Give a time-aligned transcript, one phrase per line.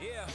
[0.00, 0.26] Yeah.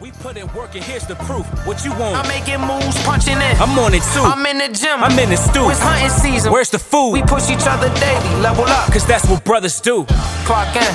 [0.00, 1.44] We put in work and here's the proof.
[1.66, 2.14] What you want?
[2.14, 3.56] I'm making moves, punching in.
[3.58, 4.22] I'm on it too.
[4.22, 5.02] I'm in the gym.
[5.02, 5.68] I'm in the stew.
[5.68, 6.52] It's hunting season.
[6.52, 7.10] Where's the food?
[7.10, 8.92] We push each other daily, level up.
[8.92, 10.04] Cause that's what brothers do.
[10.46, 10.94] Clock in.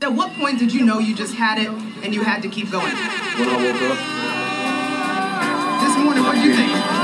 [0.00, 1.68] At what point did you know you just had it
[2.04, 2.94] and you had to keep going?
[2.94, 4.31] When I woke up,
[5.92, 7.01] This morning, what did you think?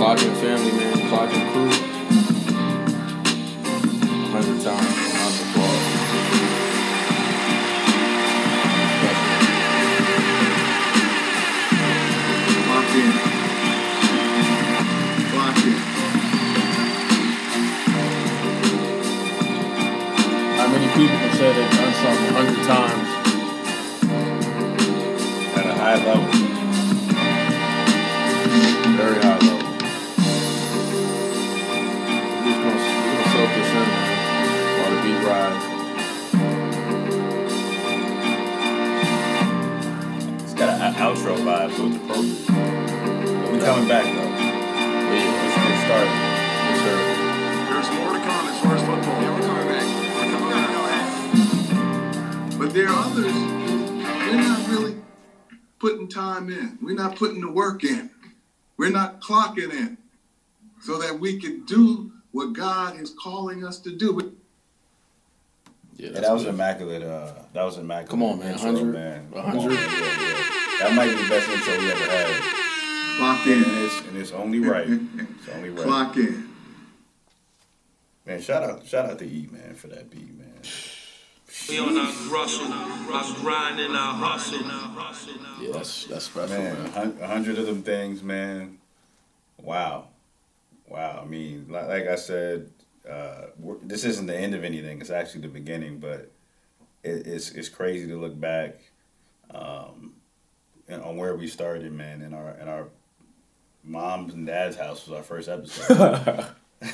[0.00, 0.96] Clocking family, man.
[1.10, 1.89] Clocking crew.
[59.56, 59.98] Not clocking in
[60.80, 64.34] so that we can do what God is calling us to do.
[65.96, 66.54] Yeah, Yeah, that was good.
[66.54, 67.02] immaculate.
[67.02, 68.10] Uh, that was immaculate.
[68.10, 68.52] Come on, man.
[68.52, 68.92] Intro, 100.
[68.92, 69.30] man.
[69.30, 69.72] 100.
[69.72, 70.44] Yeah, yeah.
[70.80, 72.42] That might be the best intro we ever had,
[73.18, 73.84] Clock and in.
[73.84, 74.88] it's and it's only right.
[74.88, 75.84] It's only right.
[75.86, 76.48] Clock in.
[78.24, 80.46] Man, shout out, shout out to E man for that beat, man.
[81.68, 84.60] We on our hustle, our grind and our hustle.
[85.62, 87.18] Yeah, that's that's special, Man, man.
[87.20, 88.78] a hundred of them things, man.
[89.62, 90.08] Wow,
[90.88, 91.20] wow.
[91.22, 92.70] I mean, like, like I said,
[93.08, 93.46] uh,
[93.82, 95.00] this isn't the end of anything.
[95.00, 96.30] It's actually the beginning, but
[97.02, 98.80] it, it's it's crazy to look back
[99.50, 100.14] um,
[100.90, 102.22] on where we started, man.
[102.22, 102.88] In our in our
[103.84, 106.46] mom's and dad's house was our first episode.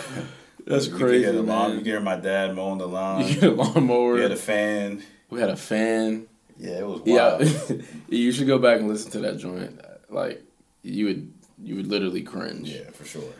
[0.66, 3.24] That's You could crazy, hear the lawn, you hear my dad mowing the lawn.
[3.28, 4.14] You get a lawnmower.
[4.14, 5.02] We had a fan.
[5.30, 6.26] we had a fan.
[6.58, 7.76] Yeah, it was Yeah,
[8.08, 9.80] you should go back and listen to that joint.
[10.10, 10.42] Like
[10.82, 12.68] you would, you would literally cringe.
[12.68, 13.32] Yeah, for sure.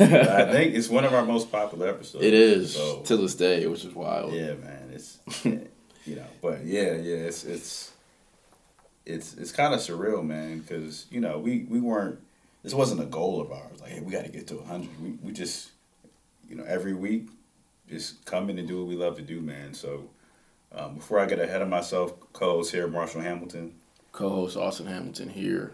[0.00, 2.24] I think it's one of our most popular episodes.
[2.24, 4.32] It is So, to this day, which is wild.
[4.34, 4.90] yeah, man.
[4.92, 7.16] It's you know, but yeah, yeah.
[7.16, 7.92] It's it's
[9.06, 12.18] it's it's kind of surreal, man, because you know we we weren't.
[12.62, 13.80] This wasn't a goal of ours.
[13.80, 14.90] Like, hey, we got to get to hundred.
[15.02, 15.70] We we just
[16.48, 17.28] you know every week
[17.88, 19.74] just come in and do what we love to do, man.
[19.74, 20.10] So
[20.74, 23.74] um, before I get ahead of myself, co-host here, Marshall Hamilton.
[24.12, 25.72] Co-host Austin Hamilton here.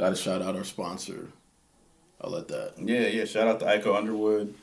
[0.00, 1.28] Got to shout out our sponsor.
[2.22, 2.72] I'll let that.
[2.78, 3.26] Yeah, yeah.
[3.26, 4.54] Shout out to Iko Underwood.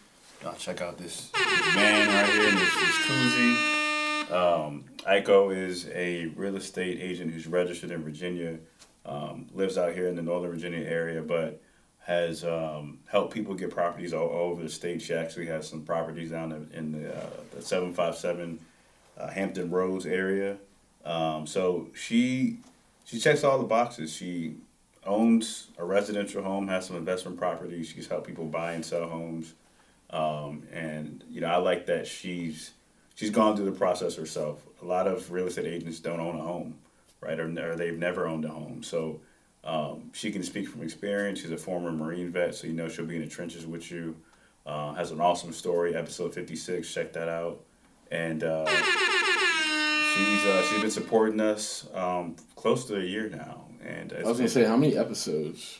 [0.42, 4.32] Y'all check out this, this van right here, this, this koozie.
[4.32, 8.58] Um, Iko is a real estate agent who's registered in Virginia,
[9.06, 11.62] um, lives out here in the Northern Virginia area, but
[12.00, 15.04] has um, helped people get properties all, all over the state.
[15.04, 18.60] She actually has some properties down in, in the, uh, the 757
[19.20, 20.58] uh, Hampton Roads area.
[21.06, 22.58] Um, so she
[23.06, 24.12] she checks all the boxes.
[24.12, 24.56] She
[25.08, 27.88] owns a residential home, has some investment properties.
[27.90, 29.54] She's helped people buy and sell homes,
[30.10, 32.72] um, and you know I like that she's
[33.16, 34.68] she's gone through the process herself.
[34.82, 36.78] A lot of real estate agents don't own a home,
[37.22, 37.40] right?
[37.40, 38.84] Or, or they've never owned a home.
[38.84, 39.22] So
[39.64, 41.42] um, she can speak from experience.
[41.42, 44.16] She's a former Marine vet, so you know she'll be in the trenches with you.
[44.66, 45.96] Uh, has an awesome story.
[45.96, 46.94] Episode fifty six.
[46.94, 47.62] Check that out.
[48.12, 53.67] And uh, she's uh, she's been supporting us um, close to a year now.
[53.88, 55.80] And I was gonna say, how many episodes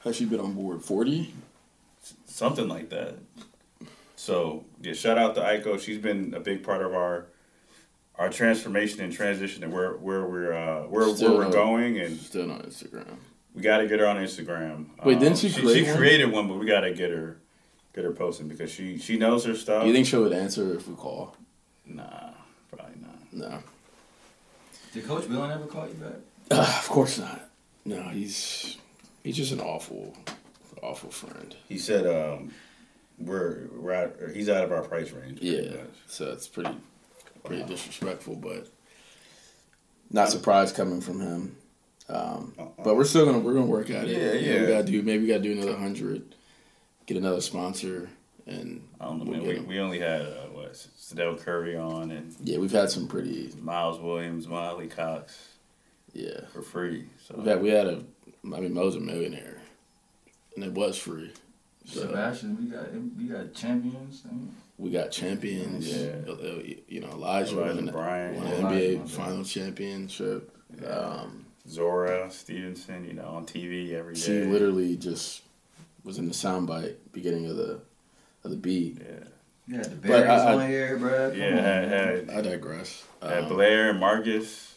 [0.00, 0.82] has she been on board?
[0.82, 1.32] Forty.
[2.26, 3.14] something like that.
[4.16, 5.78] So yeah, shout out to Aiko.
[5.80, 7.26] She's been a big part of our
[8.16, 11.98] our transformation and transition and where where we're uh, where, Still where we're no- going,
[12.00, 13.16] and Still on Instagram.
[13.54, 14.86] we got to get her on Instagram.
[15.04, 15.96] Wait, didn't Um, she She, create one?
[15.96, 17.36] created one, but we got to get her
[17.94, 19.82] get her posting because she she knows her stuff.
[19.82, 21.36] Do you think she would answer if we call?
[21.86, 22.30] Nah,
[22.72, 23.32] probably not.
[23.32, 23.58] No.
[24.92, 26.16] Did Coach Bill ever call you back?
[26.50, 27.50] Uh, of course not.
[27.84, 28.76] No, he's
[29.22, 30.16] he's just an awful,
[30.82, 31.54] awful friend.
[31.68, 32.52] He said um,
[33.18, 35.40] we're we're out, he's out of our price range.
[35.40, 35.90] Yeah, much.
[36.06, 36.76] so it's pretty,
[37.44, 38.68] pretty disrespectful, but
[40.10, 41.56] not surprised coming from him.
[42.08, 44.10] Um, but we're still gonna we're gonna work at it.
[44.10, 44.60] Yeah, yeah.
[44.60, 46.34] We gotta do maybe we gotta do another hundred,
[47.06, 48.08] get another sponsor,
[48.46, 49.66] and I don't know, we'll man.
[49.66, 53.52] We, we only had uh, what Sadell Curry on and yeah, we've had some pretty
[53.60, 55.57] Miles Williams, Miley Cox
[56.18, 56.40] yeah.
[56.52, 57.06] for free.
[57.26, 58.02] So We've had we had a
[58.44, 59.58] I mean Mo's a millionaire,
[60.54, 61.32] and it was free.
[61.86, 64.22] So Sebastian, we got we got champions.
[64.30, 64.34] I
[64.76, 65.88] we got champions.
[65.88, 66.12] Yeah.
[66.28, 70.54] uh, uh, You know Elijah, Elijah won, Bryant, won an Elijah, NBA my final championship.
[70.86, 74.20] Um, Zora Stevenson, you know, on TV every day.
[74.20, 75.42] She literally just
[76.04, 77.80] was in the soundbite beginning of the
[78.44, 78.98] of the beat.
[79.00, 79.24] yeah,
[79.66, 81.30] you had the But Bears I- I- on here, bro.
[81.30, 81.48] Come yeah.
[81.48, 83.04] on, Had, had, I digress.
[83.22, 84.74] had Um, Blair and Marcus,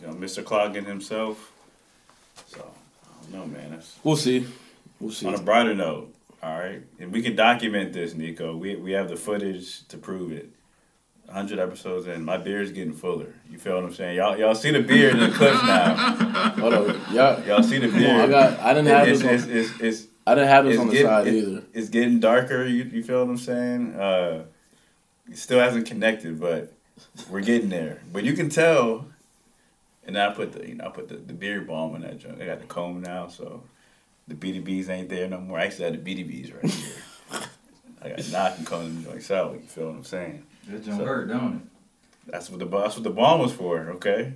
[0.00, 0.42] you know, Mr.
[0.42, 1.52] Cloggin himself.
[2.48, 2.60] So
[3.02, 3.70] I don't know, man.
[3.70, 4.46] That's we'll see.
[5.00, 5.26] We'll see.
[5.26, 6.14] on a brighter note.
[6.42, 8.56] All right, and we can document this, Nico.
[8.56, 10.50] We we have the footage to prove it.
[11.26, 13.32] 100 episodes in, my beard's getting fuller.
[13.50, 14.16] You feel what I'm saying?
[14.16, 15.94] Y'all y'all see the beard in the clips now.
[16.58, 17.42] Hold on, y'all.
[17.46, 18.10] Y'all see the Come beard.
[18.14, 18.60] on, I got.
[18.60, 19.44] I didn't have it's, this.
[19.44, 21.62] On, it's, it's, I didn't have this on the getting- side it- either.
[21.72, 22.64] It's getting darker.
[22.66, 23.94] You, you feel what I'm saying?
[23.94, 24.44] Uh,
[25.30, 26.70] it still hasn't connected, but
[27.30, 28.02] we're getting there.
[28.12, 29.06] But you can tell.
[30.06, 32.40] And I put the you know I put the, the beard balm in that joint.
[32.42, 33.62] I got the comb now, so
[34.28, 35.58] the BDBs ain't there no more.
[35.58, 36.94] I actually had the BDBs right here.
[38.02, 39.54] I got knock and comb them joints out.
[39.54, 40.44] You feel what I'm saying?
[40.68, 41.62] That don't So- hurt, don't it?
[42.30, 43.80] That's what the that's what the balm was for.
[43.96, 44.34] Okay.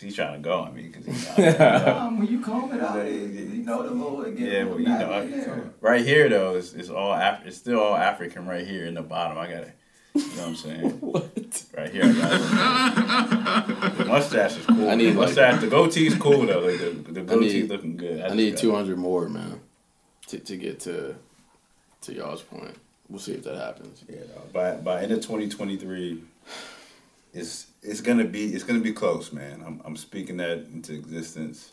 [0.00, 1.58] He's trying to go on me because you it?
[1.58, 4.50] know, Um, when you comb it out, it, it- you know the little it get
[4.52, 5.70] Yeah, well, you know, I- there.
[5.80, 9.02] right here though, it's, it's all Af- it's still all African right here in the
[9.02, 9.36] bottom.
[9.38, 9.72] I got it.
[10.14, 10.90] You know what I'm saying?
[11.00, 11.64] What?
[11.76, 13.96] Right here, I got.
[13.98, 14.88] The mustache is cool.
[14.90, 15.60] I need, the like- mustache.
[15.60, 16.60] the goatee's cool though.
[16.60, 18.20] Like the, the goatee need- looking good.
[18.20, 19.60] I just need got- two hundred more, man,
[20.28, 21.14] to to get to
[22.02, 22.76] to y'all's point.
[23.08, 24.04] We'll see if that happens.
[24.08, 26.22] Yeah, no, by by end of 2023,
[27.34, 29.62] it's it's gonna be it's gonna be close, man.
[29.66, 31.72] I'm I'm speaking that into existence.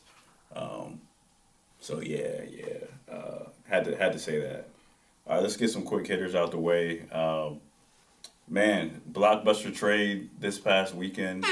[0.55, 1.01] Um,
[1.79, 3.13] so yeah, yeah.
[3.13, 4.67] Uh, had to had to say that.
[5.27, 7.01] All right, let's get some quick hitters out the way.
[7.11, 7.61] Um,
[8.49, 11.45] man, blockbuster trade this past weekend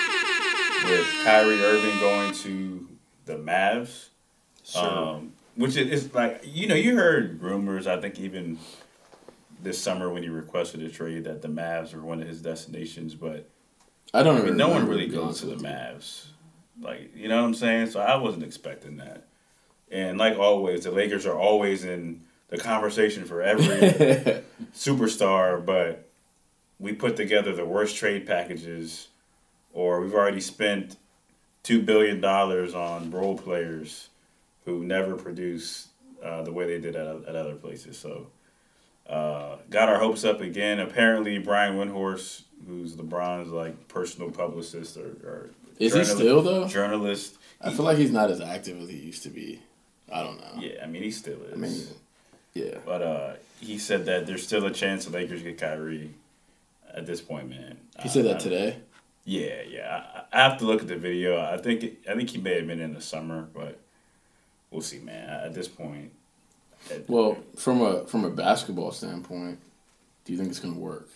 [0.85, 2.87] with Kyrie Irving going to
[3.25, 4.09] the Mavs.
[4.75, 7.87] Um, which is, is like you know you heard rumors.
[7.87, 8.57] I think even
[9.61, 13.15] this summer when he requested a trade that the Mavs were one of his destinations,
[13.15, 13.49] but
[14.13, 15.55] I don't I mean, no one really goes to the.
[15.55, 16.25] Mavs.
[16.81, 17.91] Like you know what I'm saying?
[17.91, 19.27] So I wasn't expecting that.
[19.89, 23.65] And like always, the Lakers are always in the conversation for every
[24.73, 26.06] superstar, but
[26.79, 29.07] we put together the worst trade packages,
[29.73, 30.97] or we've already spent
[31.63, 34.09] two billion dollars on role players
[34.65, 35.87] who never produce
[36.23, 37.97] uh, the way they did at, at other places.
[37.97, 38.27] So,
[39.09, 40.79] uh, got our hopes up again.
[40.79, 46.67] Apparently, Brian Windhorst, who's LeBron's like personal publicist or, or Is he still, though?
[46.67, 47.37] journalist?
[47.61, 49.61] I feel like he's not as active as he used to be.
[50.11, 50.61] I don't know.
[50.61, 51.53] Yeah, I mean he still is.
[51.53, 51.83] I mean,
[52.53, 52.77] yeah.
[52.85, 56.13] But uh, he said that there's still a chance the Lakers get Kyrie.
[56.97, 57.77] At this point, man.
[58.01, 58.77] He said I- that today.
[59.23, 60.03] Yeah, yeah.
[60.31, 61.39] I, I have to look at the video.
[61.39, 63.77] I think it, I think he may have been in the summer, but
[64.71, 65.29] we'll see, man.
[65.29, 66.11] At this point,
[66.89, 69.59] it- Well, from a from a basketball standpoint,
[70.25, 71.09] do you think it's gonna work?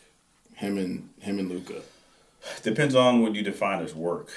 [0.55, 1.81] Him and him and Luka.
[2.63, 4.29] depends on what you define as work.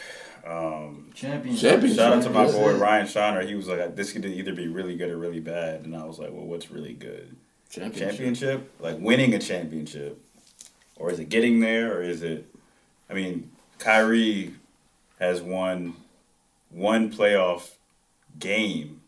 [0.46, 1.70] Um, Championship.
[1.70, 1.98] Championship.
[1.98, 3.46] shout out to my boy Ryan Shauner.
[3.46, 6.18] He was like, "This could either be really good or really bad," and I was
[6.18, 7.36] like, "Well, what's really good?
[7.70, 8.08] Championship.
[8.10, 8.70] Championship?
[8.80, 10.23] Like winning a championship."
[10.96, 12.46] Or is it getting there, or is it?
[13.10, 14.54] I mean, Kyrie
[15.18, 15.94] has won
[16.70, 17.70] one playoff
[18.38, 19.00] game.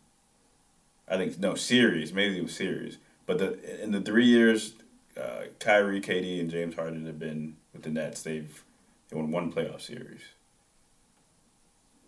[1.07, 4.73] I think no series, maybe it was series, but the in the three years,
[5.19, 8.23] uh, Kyrie, KD, and James Harden have been with the Nets.
[8.23, 8.63] They've
[9.09, 10.21] they won one playoff series.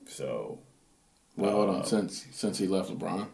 [0.05, 0.59] So,
[1.38, 1.86] Well, hold uh, on.
[1.86, 3.27] Since since he left LeBron,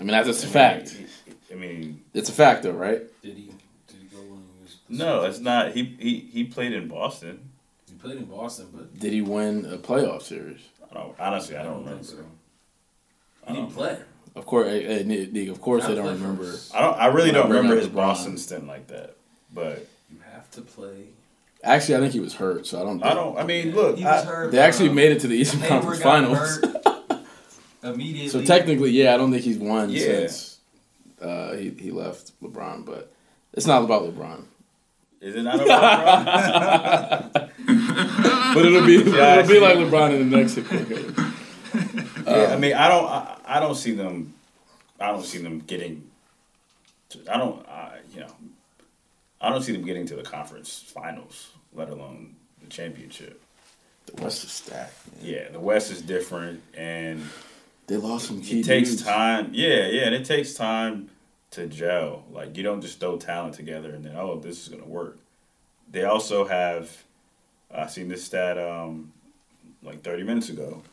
[0.00, 0.96] I mean that's just a fact.
[1.52, 3.02] I mean, It's a fact, though, right?
[3.22, 3.52] Did he?
[3.86, 4.76] Did he go when he was?
[4.88, 5.72] no, it's not.
[5.72, 7.50] He he he played in Boston.
[7.86, 10.60] He played in Boston, but Did he win a playoff series?
[10.90, 11.56] I don't honestly.
[11.56, 12.02] I don't remember.
[12.02, 12.24] think so.
[13.48, 13.98] He didn't play.
[14.36, 16.54] Of course, eh, eh, Nick, Nick, of course, Not they don't remember.
[16.72, 16.96] I don't.
[16.98, 17.94] I really don't remember his LeBron.
[17.94, 19.16] Boston stint like that.
[19.52, 21.06] But You have to play.
[21.62, 23.02] Actually, I think he was hurt, so I don't.
[23.04, 23.36] I don't.
[23.36, 23.98] I mean, look.
[23.98, 24.52] He was I- hurt.
[24.52, 26.60] They actually made it to the Eastern Conference got Finals.
[27.82, 28.28] Immediately.
[28.28, 30.00] So technically, yeah, I don't think he's won Yeah.
[30.00, 30.58] since
[31.20, 33.12] uh, he he left LeBron, but
[33.52, 34.44] it's not about LeBron.
[35.20, 37.50] Is it not about LeBron?
[38.54, 39.76] But it'll be Yeah, it'll be like.
[39.76, 41.34] LeBron in the next game.
[42.26, 43.06] yeah, I mean, I don't.
[43.06, 44.34] I, I don't see them.
[44.98, 46.10] I don't see them getting.
[47.10, 47.66] To, I don't.
[47.68, 48.32] I, you know.
[49.40, 53.40] I don't see them getting to the conference finals, let alone the championship.
[54.06, 54.94] The West is stacked.
[55.22, 55.24] Man.
[55.32, 57.22] Yeah, the West is different, and
[57.90, 59.02] They lost some key it takes dudes.
[59.02, 59.50] time.
[59.52, 61.10] Yeah, yeah, and it takes time
[61.50, 62.24] to gel.
[62.30, 65.18] Like you don't just throw talent together and then oh, this is gonna work.
[65.90, 67.02] They also have.
[67.68, 69.12] I seen this stat um,
[69.82, 70.84] like thirty minutes ago.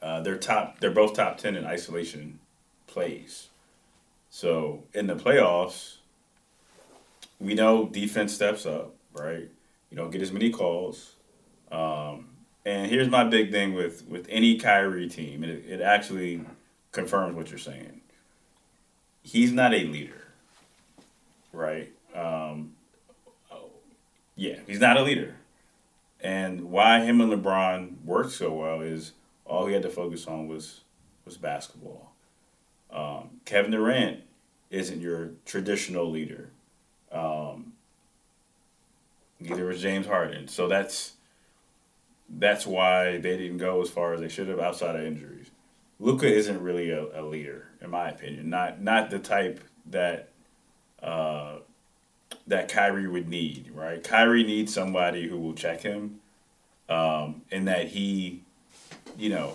[0.00, 0.80] Uh, they're top.
[0.80, 2.38] They're both top ten in isolation
[2.86, 3.48] plays.
[4.30, 5.96] So in the playoffs,
[7.38, 8.94] we know defense steps up.
[9.12, 9.50] Right,
[9.90, 11.16] you don't get as many calls.
[11.70, 12.31] Um,
[12.64, 16.44] and here's my big thing with with any Kyrie team, it, it actually
[16.92, 18.00] confirms what you're saying.
[19.22, 20.28] He's not a leader,
[21.52, 21.92] right?
[22.14, 22.72] Um,
[23.50, 23.70] oh,
[24.36, 25.36] yeah, he's not a leader.
[26.20, 29.12] And why him and LeBron worked so well is
[29.44, 30.80] all he had to focus on was
[31.24, 32.12] was basketball.
[32.92, 34.20] Um, Kevin Durant
[34.70, 36.50] isn't your traditional leader.
[37.10, 37.72] Um,
[39.40, 40.48] neither was James Harden.
[40.48, 41.14] So that's
[42.32, 45.50] that's why they didn't go as far as they should have outside of injuries.
[46.00, 48.50] Luka isn't really a, a leader, in my opinion.
[48.50, 50.30] Not not the type that
[51.02, 51.58] uh,
[52.46, 54.02] that Kyrie would need, right?
[54.02, 56.20] Kyrie needs somebody who will check him,
[56.88, 58.42] um, and that he,
[59.16, 59.54] you know,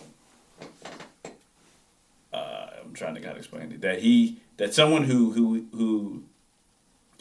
[2.31, 3.81] uh, I'm trying to kind of explain it.
[3.81, 6.23] That he that someone who who who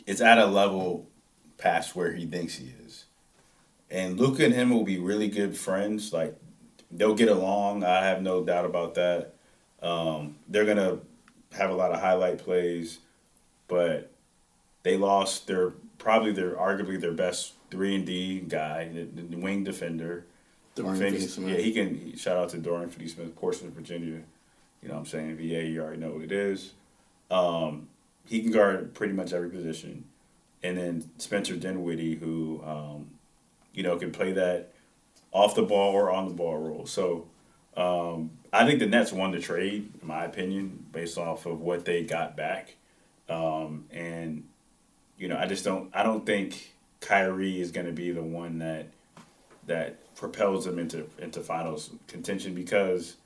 [0.06, 1.08] is at a level
[1.58, 3.05] past where he thinks he is.
[3.90, 6.12] And Luka and him will be really good friends.
[6.12, 6.36] Like
[6.90, 7.84] they'll get along.
[7.84, 9.34] I have no doubt about that.
[9.82, 10.98] Um, they're gonna
[11.52, 12.98] have a lot of highlight plays,
[13.68, 14.10] but
[14.82, 19.64] they lost their probably their arguably their best three and D guy, the, the wing
[19.64, 20.24] defender.
[20.74, 21.48] Dorian Finney- Finney-Smith.
[21.48, 22.16] Yeah, he can.
[22.16, 24.22] Shout out to Dorian Finney Smith, Portsmouth, Virginia.
[24.82, 25.36] You know what I'm saying?
[25.36, 26.74] VA, you already know what it is.
[27.30, 27.88] Um,
[28.26, 30.04] he can guard pretty much every position.
[30.62, 33.10] And then Spencer Dinwiddie, who, um,
[33.76, 34.72] you know, can play that
[35.30, 36.86] off the ball or on the ball role.
[36.86, 37.28] So
[37.76, 41.84] um, I think the Nets won the trade, in my opinion, based off of what
[41.84, 42.74] they got back.
[43.28, 44.42] Um, and,
[45.16, 48.58] you know, I just don't, I don't think Kyrie is going to be the one
[48.58, 48.88] that,
[49.68, 53.16] that propels them into, into finals contention because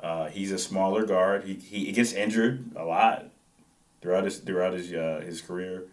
[0.00, 1.44] uh, he's a smaller guard.
[1.44, 3.26] He, he gets injured a lot
[4.02, 5.84] throughout his throughout his uh, his career,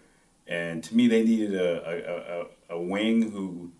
[0.47, 3.71] and to me, they needed a a, a, a wing who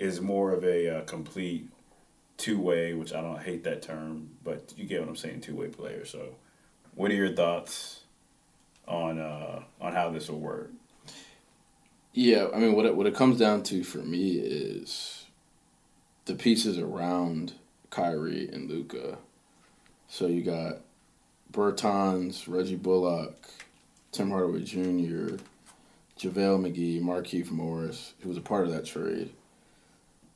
[0.00, 1.68] is more of a, uh complete
[2.38, 5.56] two way, which I don't hate that term, but you get what I'm saying, two
[5.56, 6.06] way player.
[6.06, 6.36] So,
[6.94, 8.00] what are your thoughts
[8.86, 10.70] on uh, on how this will work?
[12.14, 15.26] Yeah, I mean, what it, what it comes down to for me is
[16.24, 17.52] the pieces around
[17.90, 19.18] Kyrie and Luka.
[20.08, 20.80] So you got
[21.52, 23.48] Bertans, Reggie Bullock,
[24.10, 25.36] Tim Hardaway Jr.,
[26.18, 29.30] JaVale McGee, Markieff Morris, who was a part of that trade,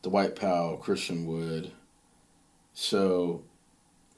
[0.02, 1.72] Dwight Powell, Christian Wood.
[2.74, 3.42] So,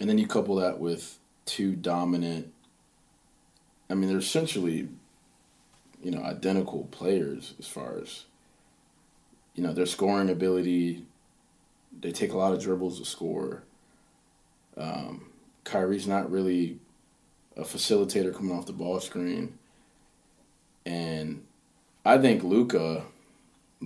[0.01, 2.53] and then you couple that with two dominant,
[3.91, 4.89] I mean, they're essentially
[6.05, 8.27] you know, identical players as far as,
[9.55, 11.07] you know, their scoring ability.
[11.99, 13.63] They take a lot of dribbles to score.
[14.77, 15.31] Um,
[15.65, 16.79] Kyrie's not really
[17.57, 19.59] a facilitator coming off the ball screen.
[20.85, 21.45] And
[22.05, 23.07] I think Luka,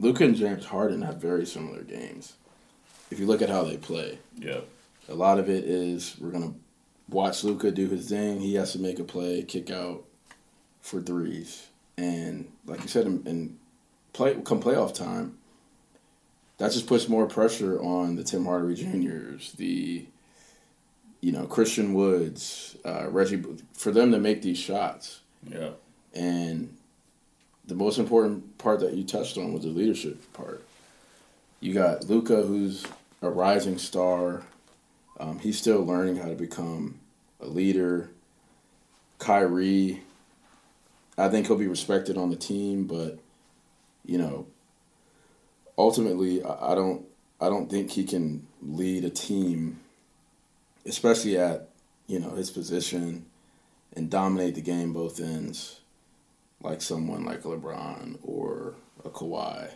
[0.00, 2.34] Luka and James Harden have very similar games.
[3.10, 4.60] If you look at how they play, Yeah,
[5.08, 6.54] a lot of it is we're gonna
[7.08, 8.40] watch Luka do his thing.
[8.40, 10.04] He has to make a play, kick out,
[10.80, 13.58] for threes, and like you said, in, in
[14.12, 15.38] play come playoff time,
[16.58, 20.06] that just puts more pressure on the Tim Hardaway Juniors, the
[21.20, 25.20] you know Christian Woods, uh, Reggie, for them to make these shots.
[25.46, 25.70] Yeah.
[26.14, 26.76] And
[27.68, 30.64] the most important part that you touched on was the leadership part.
[31.60, 32.84] You got Luka, who's
[33.22, 34.42] a rising star.
[35.20, 36.98] Um, he's still learning how to become
[37.40, 38.10] a leader.
[39.18, 40.00] Kyrie,
[41.18, 43.18] I think he'll be respected on the team, but
[44.06, 44.46] you know,
[45.76, 47.04] ultimately, I, I don't,
[47.40, 49.80] I don't think he can lead a team,
[50.86, 51.68] especially at
[52.06, 53.26] you know his position,
[53.94, 55.77] and dominate the game both ends,
[56.60, 58.74] like someone like LeBron or
[59.04, 59.70] a Kawhi.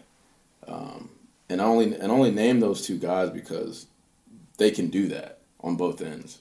[0.66, 1.10] Um,
[1.48, 3.86] and I only and only name those two guys because
[4.58, 6.38] they can do that on both ends.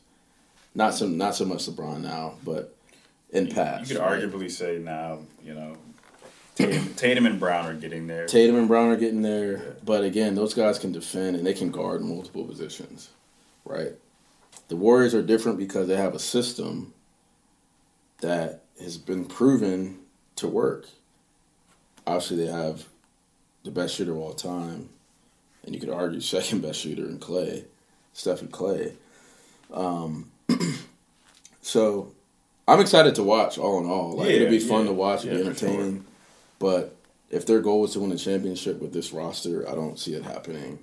[0.74, 2.76] Not so not so much LeBron now, but
[3.32, 3.90] in past.
[3.90, 4.22] You could right?
[4.22, 5.78] arguably say now, you know,
[6.56, 8.26] Tatum, Tatum and Brown are getting there.
[8.26, 11.72] Tatum and Brown are getting there, but again, those guys can defend and they can
[11.72, 13.10] guard multiple positions,
[13.66, 13.94] right?
[14.68, 16.94] The Warriors are different because they have a system
[18.22, 20.00] that has been proven
[20.42, 20.88] to work.
[22.06, 22.86] Obviously, they have
[23.64, 24.90] the best shooter of all time,
[25.64, 27.66] and you could argue second best shooter in Clay,
[28.14, 28.94] Stephen Clay.
[29.74, 30.32] Um,
[31.62, 32.12] so
[32.68, 33.58] I'm excited to watch.
[33.58, 35.70] All in all, like Yeah, it'll be fun yeah, to watch, yeah, be for sure.
[35.70, 36.06] entertaining.
[36.60, 36.96] But
[37.30, 40.24] if their goal is to win a championship with this roster, I don't see it
[40.24, 40.80] happening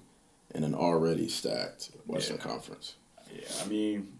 [0.54, 2.38] in an already stacked Western.
[2.38, 2.94] Conference.
[3.34, 4.18] Yeah, I mean,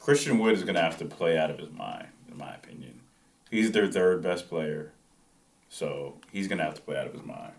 [0.00, 2.99] Christian Wood is going to have to play out of his mind, in my opinion.
[3.50, 4.92] He's their third best player,
[5.68, 7.52] so he's going to have to play out of his mind.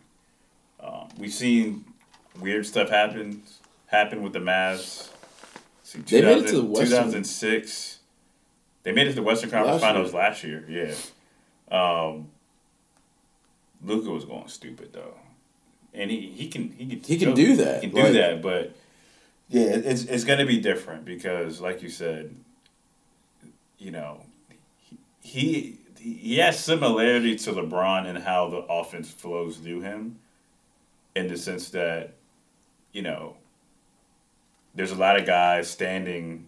[0.79, 1.85] Um, we've seen
[2.39, 3.43] weird stuff happen
[3.87, 5.09] happen with the Mavs.
[5.83, 7.99] See, They made it to the Western- 2006.
[8.83, 10.21] They made it to the Western Conference Last Finals year.
[10.21, 10.95] last year.
[11.69, 11.77] Yeah.
[11.77, 12.29] Um,
[13.83, 15.15] Luka was going stupid though,
[15.93, 18.41] and he, he can he can He can do that, He can do like- that,
[18.41, 18.75] but
[19.49, 22.33] yeah, it's it's going to be different because, like you said,
[23.77, 24.21] you know,
[24.89, 24.97] he
[25.29, 25.77] he
[26.37, 30.19] has similarity to LeBron in how the offense flows through him,
[31.15, 32.13] in the sense that,
[32.91, 33.35] you know,
[34.73, 36.45] there's a lot of guys standing,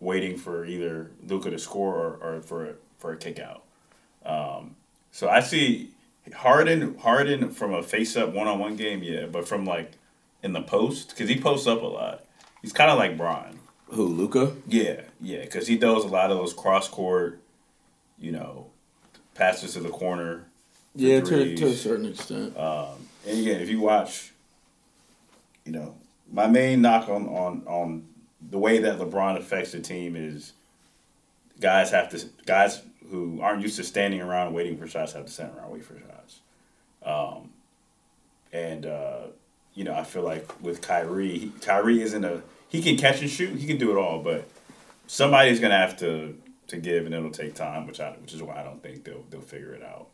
[0.00, 3.62] waiting for either Luka to score or, or for for a kick out.
[4.24, 4.76] Um,
[5.10, 5.90] so I see
[6.34, 9.92] Harden Harden from a face up one on one game, yeah, but from like
[10.42, 12.24] in the post because he posts up a lot.
[12.62, 13.58] He's kind of like Bron.
[13.86, 14.54] Who Luka?
[14.66, 17.40] Yeah, yeah, because he does a lot of those cross court,
[18.18, 18.69] you know,
[19.40, 20.46] passes to the corner.
[20.94, 22.56] Yeah, to, to a certain extent.
[22.56, 24.32] Um, and again, if you watch,
[25.64, 25.94] you know,
[26.30, 28.06] my main knock on, on on
[28.50, 30.52] the way that LeBron affects the team is
[31.60, 35.32] guys have to guys who aren't used to standing around waiting for shots have to
[35.32, 36.40] stand around wait for shots.
[37.02, 37.50] Um,
[38.52, 39.22] and uh,
[39.74, 43.30] you know, I feel like with Kyrie, he, Kyrie isn't a he can catch and
[43.30, 44.48] shoot, he can do it all, but
[45.06, 46.36] somebody's gonna have to
[46.70, 49.24] to give, and it'll take time, which I which is why I don't think they'll
[49.30, 50.08] they'll figure it out.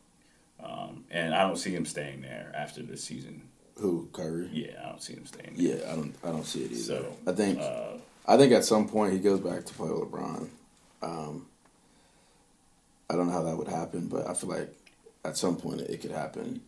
[0.62, 3.42] Um, and I don't see him staying there after this season.
[3.78, 4.48] Who Kyrie?
[4.52, 5.54] Yeah, I don't see him staying.
[5.56, 5.76] There.
[5.78, 6.14] Yeah, I don't.
[6.24, 6.80] I don't see it either.
[6.80, 7.58] So, I think.
[7.60, 10.48] uh, I think at some point he goes back to play with LeBron.
[11.00, 11.46] Um,
[13.08, 14.68] I don't know how that would happen, but I feel like
[15.24, 16.60] at some point it could happen.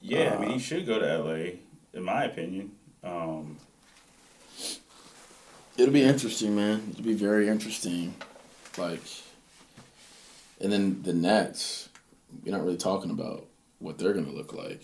[0.00, 1.58] Yeah, I mean, Uh, he should go to LA,
[1.92, 2.72] in my opinion.
[3.04, 3.58] Um,
[5.76, 6.88] It'll be interesting, man.
[6.92, 8.14] It'll be very interesting.
[8.78, 9.00] Like,
[10.62, 11.88] and then the Nets.
[12.44, 13.46] You're not really talking about
[13.78, 14.82] what they're gonna look like.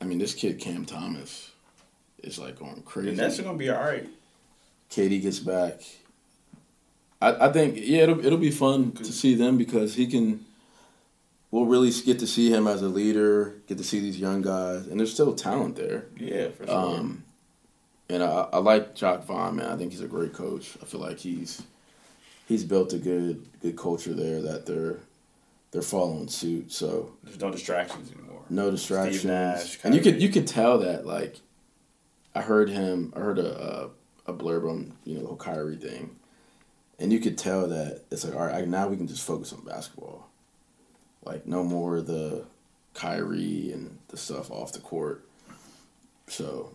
[0.00, 1.52] I mean, this kid Cam Thomas
[2.22, 3.10] is like going crazy.
[3.10, 4.08] the Nets are gonna be all right.
[4.90, 5.80] KD gets back.
[7.20, 10.44] I, I think yeah it'll it'll be fun to see them because he can.
[11.50, 13.54] We'll really get to see him as a leader.
[13.66, 16.06] Get to see these young guys, and there's still talent there.
[16.16, 16.76] Yeah, for sure.
[16.76, 17.24] Um,
[18.10, 19.66] and I, I like Jacque Vaughn, man.
[19.66, 20.76] I think he's a great coach.
[20.82, 21.62] I feel like he's
[22.46, 24.98] he's built a good good culture there that they're
[25.70, 26.72] they're following suit.
[26.72, 28.42] So There's no distractions anymore.
[28.48, 31.06] no distractions, Nash, and you could you could tell that.
[31.06, 31.36] Like,
[32.34, 33.12] I heard him.
[33.16, 33.90] I heard a
[34.26, 36.16] a, a blurb on you know the whole Kyrie thing,
[36.98, 39.64] and you could tell that it's like all right now we can just focus on
[39.64, 40.28] basketball.
[41.24, 42.44] Like no more the
[42.94, 45.24] Kyrie and the stuff off the court.
[46.26, 46.74] So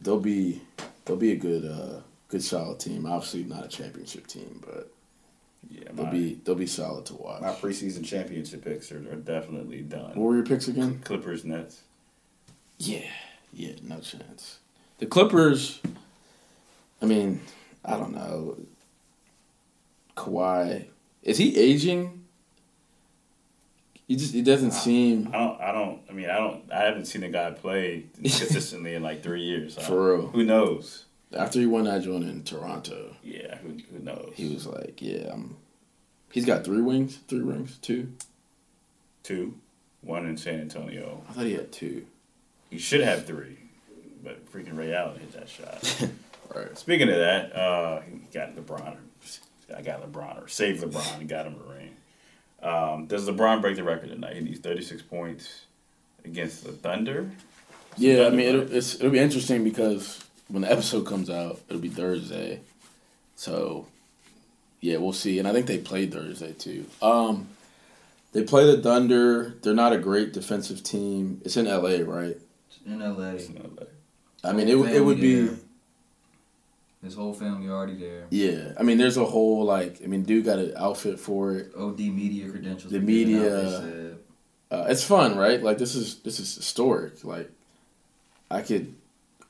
[0.00, 0.62] they'll be
[1.04, 3.06] they'll be a good uh, good solid team.
[3.06, 4.90] Obviously not a championship team, but
[5.70, 7.42] Yeah, they'll be they'll be solid to watch.
[7.42, 10.10] my preseason championship picks are, are definitely done.
[10.10, 11.00] What were your picks again?
[11.04, 11.82] Clippers, Nets.
[12.78, 13.00] Yeah,
[13.52, 14.58] yeah, no chance.
[14.98, 15.80] The Clippers.
[17.02, 17.40] I mean,
[17.84, 18.56] I don't know.
[20.16, 20.86] Kawhi,
[21.22, 22.24] is he aging?
[24.08, 25.60] He just it doesn't seem I don't.
[25.60, 26.00] I don't.
[26.08, 26.72] I mean, I don't.
[26.72, 29.74] I haven't seen a guy play consistently in like three years.
[29.74, 30.26] so For real.
[30.28, 31.05] Who knows?
[31.36, 33.16] After he won that joint in Toronto.
[33.22, 33.56] Yeah.
[33.58, 34.32] Who, who knows?
[34.34, 35.56] He was like, yeah, I'm.
[36.30, 38.12] He's got three wings, three rings, two.
[39.22, 39.54] two,
[40.26, 41.22] in San Antonio.
[41.28, 42.06] I thought he had two.
[42.68, 43.58] He should have three,
[44.22, 46.08] but freaking Ray Allen hit that shot.
[46.54, 46.78] Right.
[46.78, 48.96] Speaking of that, uh, he got LeBron.
[49.76, 51.96] I got LeBron or saved LeBron and got him a ring.
[52.62, 54.36] Um, does LeBron break the record tonight?
[54.36, 55.66] He needs 36 points
[56.24, 57.30] against the Thunder.
[57.96, 61.60] Yeah, I Thunder mean it'll, it's, it'll be interesting because when the episode comes out,
[61.68, 62.60] it'll be Thursday.
[63.34, 63.86] So,
[64.80, 65.38] yeah, we'll see.
[65.38, 66.86] And I think they played Thursday too.
[67.02, 67.48] Um,
[68.32, 69.54] they play the Thunder.
[69.62, 71.40] They're not a great defensive team.
[71.44, 72.36] It's in L.A., right?
[72.86, 73.30] In LA.
[73.30, 73.86] In LA.
[74.48, 75.46] I mean, it would- it would be.
[75.46, 75.56] There.
[77.02, 78.24] His whole family already there.
[78.30, 80.00] Yeah, I mean, there's a whole like.
[80.02, 81.72] I mean, dude got an outfit for it.
[81.76, 82.90] OD media credentials.
[82.92, 84.16] The were given out, media.
[84.72, 85.62] Uh, it's fun, right?
[85.62, 87.22] Like this is this is historic.
[87.22, 87.48] Like,
[88.50, 88.94] I could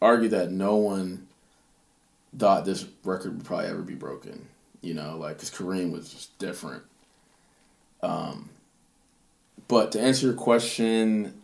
[0.01, 1.27] argue that no one
[2.37, 4.47] thought this record would probably ever be broken.
[4.83, 6.83] You know, like because Kareem was just different.
[8.03, 8.51] Um,
[9.69, 11.43] but to answer your question,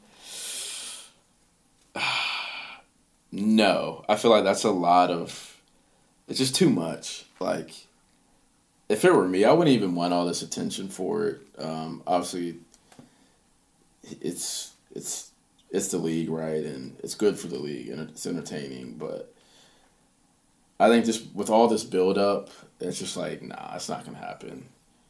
[3.32, 5.48] no, I feel like that's a lot of.
[6.28, 7.24] It's just too much.
[7.40, 7.72] Like,
[8.88, 11.40] if it were me, I wouldn't even want all this attention for it.
[11.58, 12.56] Um, obviously,
[14.20, 15.31] it's it's
[15.72, 16.64] it's the league, right?
[16.64, 19.34] And it's good for the league and it's entertaining, but
[20.78, 24.18] I think just with all this build up, it's just like, nah, it's not gonna
[24.18, 24.68] happen.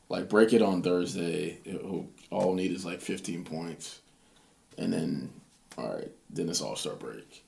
[0.09, 1.59] Like break it on Thursday.
[1.65, 4.01] It'll, all we need is like fifteen points,
[4.77, 5.31] and then
[5.77, 7.45] all right, then it's all star break.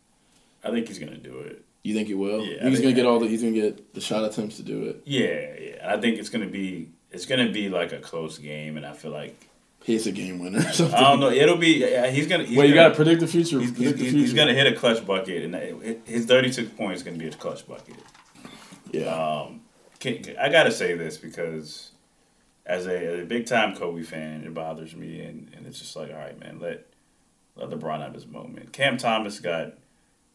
[0.64, 1.62] I think he's gonna do it.
[1.82, 2.42] You think he will?
[2.42, 3.28] Yeah, he's gonna get all the.
[3.28, 5.02] He's gonna get the shot attempts to do it.
[5.04, 5.94] Yeah, yeah.
[5.94, 9.10] I think it's gonna be it's gonna be like a close game, and I feel
[9.10, 9.38] like
[9.84, 10.60] He's a game winner.
[10.60, 10.94] Or something.
[10.94, 11.30] I don't know.
[11.30, 11.80] It'll be.
[11.80, 12.44] Yeah, he's gonna.
[12.44, 13.60] He's Wait, you gonna, gotta predict the future.
[13.60, 17.04] He's, Predict he's, the he's gonna hit a clutch bucket, and his thirty-six points is
[17.04, 17.96] gonna be a clutch bucket.
[18.90, 19.14] Yeah.
[19.14, 19.60] Um,
[20.00, 21.90] can, can- I gotta say this because
[22.64, 25.96] as a, as a big time Kobe fan, it bothers me, and, and it's just
[25.96, 26.86] like, all right, man, let
[27.56, 28.72] let LeBron have his moment.
[28.72, 29.74] Cam Thomas got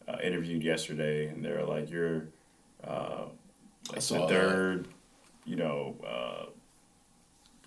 [0.07, 2.27] uh, interviewed yesterday, and they're like, you're
[2.83, 3.25] uh,
[3.91, 4.29] like the that.
[4.29, 4.87] third,
[5.45, 6.45] you know, uh,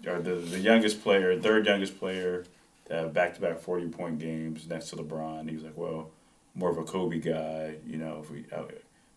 [0.07, 2.45] or the the youngest player, third youngest player
[2.87, 5.49] to have back to back forty point games next to LeBron.
[5.49, 6.11] He was like, well,
[6.55, 8.21] more of a Kobe guy, you know.
[8.23, 8.65] If we I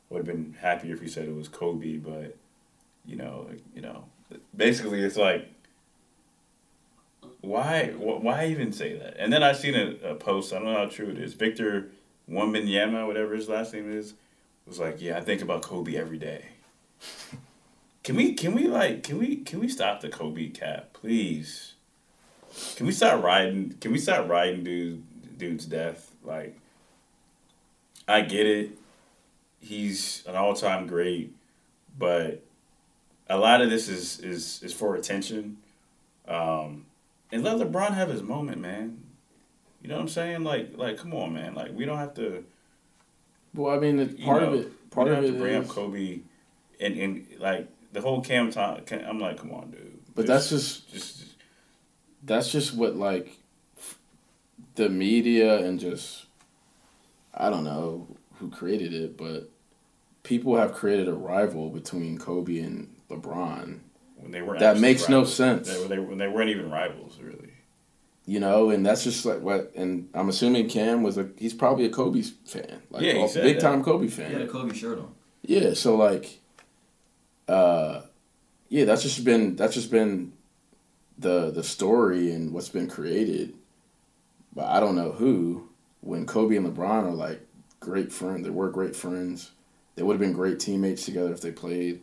[0.10, 2.38] would have been happier if he said it was Kobe, but
[3.06, 4.06] you know, you know,
[4.56, 5.50] basically it's like.
[7.42, 7.90] Why?
[7.96, 9.18] Why even say that?
[9.20, 10.52] And then I seen a, a post.
[10.52, 11.36] I don't know how true it is.
[11.36, 11.92] Victor
[12.30, 14.16] Wembanyama, whatever his last name is,
[14.66, 16.46] was like, "Yeah, I think about Kobe every day."
[18.06, 18.34] Can we?
[18.36, 19.02] Can we like?
[19.02, 19.38] Can we?
[19.38, 21.74] Can we stop the Kobe cap, please?
[22.76, 23.74] Can we start riding?
[23.82, 25.04] Can we start riding dude
[25.40, 26.12] dude's death?
[26.24, 26.56] Like,
[28.08, 28.78] I get it.
[29.60, 31.36] He's an all time great,
[31.98, 32.44] but
[33.28, 35.58] a lot of this is is is for attention.
[36.28, 36.86] Um,
[37.32, 39.02] and let LeBron have his moment, man.
[39.82, 40.44] You know what I'm saying?
[40.44, 41.56] Like, like, come on, man.
[41.56, 42.44] Like, we don't have to.
[43.56, 44.92] Well, I mean, part know, of it.
[44.92, 46.20] Part we of don't it have to bring is- up Kobe,
[46.80, 48.82] and and like the whole Cam Tom.
[48.92, 50.00] I'm like, come on, dude.
[50.14, 51.24] But that's just, just
[52.24, 53.38] that's just what like
[54.76, 56.26] the media and just
[57.34, 59.50] I don't know who created it, but
[60.24, 63.80] people have created a rival between Kobe and LeBron.
[64.18, 65.68] when they were that makes no sense.
[65.74, 67.50] They, were- they, when they weren't even rivals, really.
[68.28, 69.72] You know, and that's just like what.
[69.76, 71.30] And I'm assuming Cam was a.
[71.38, 73.62] He's probably a Kobe fan, like Yeah, he a said big that.
[73.62, 74.28] time Kobe fan.
[74.28, 75.14] He had a Kobe shirt on.
[75.44, 76.40] Yeah, so like,
[77.48, 78.02] uh,
[78.70, 80.34] yeah, that's just been that's just been
[81.18, 83.54] the the story and what's been created.
[84.54, 85.70] But I don't know who.
[86.02, 87.42] When Kobe and LeBron are like
[87.80, 89.52] great friends, they were great friends.
[89.96, 92.02] They would have been great teammates together if they played.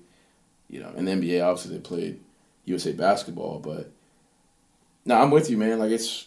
[0.69, 2.21] You know, in the NBA, obviously they played
[2.65, 3.91] USA basketball, but
[5.05, 5.79] no, I'm with you, man.
[5.79, 6.27] Like it's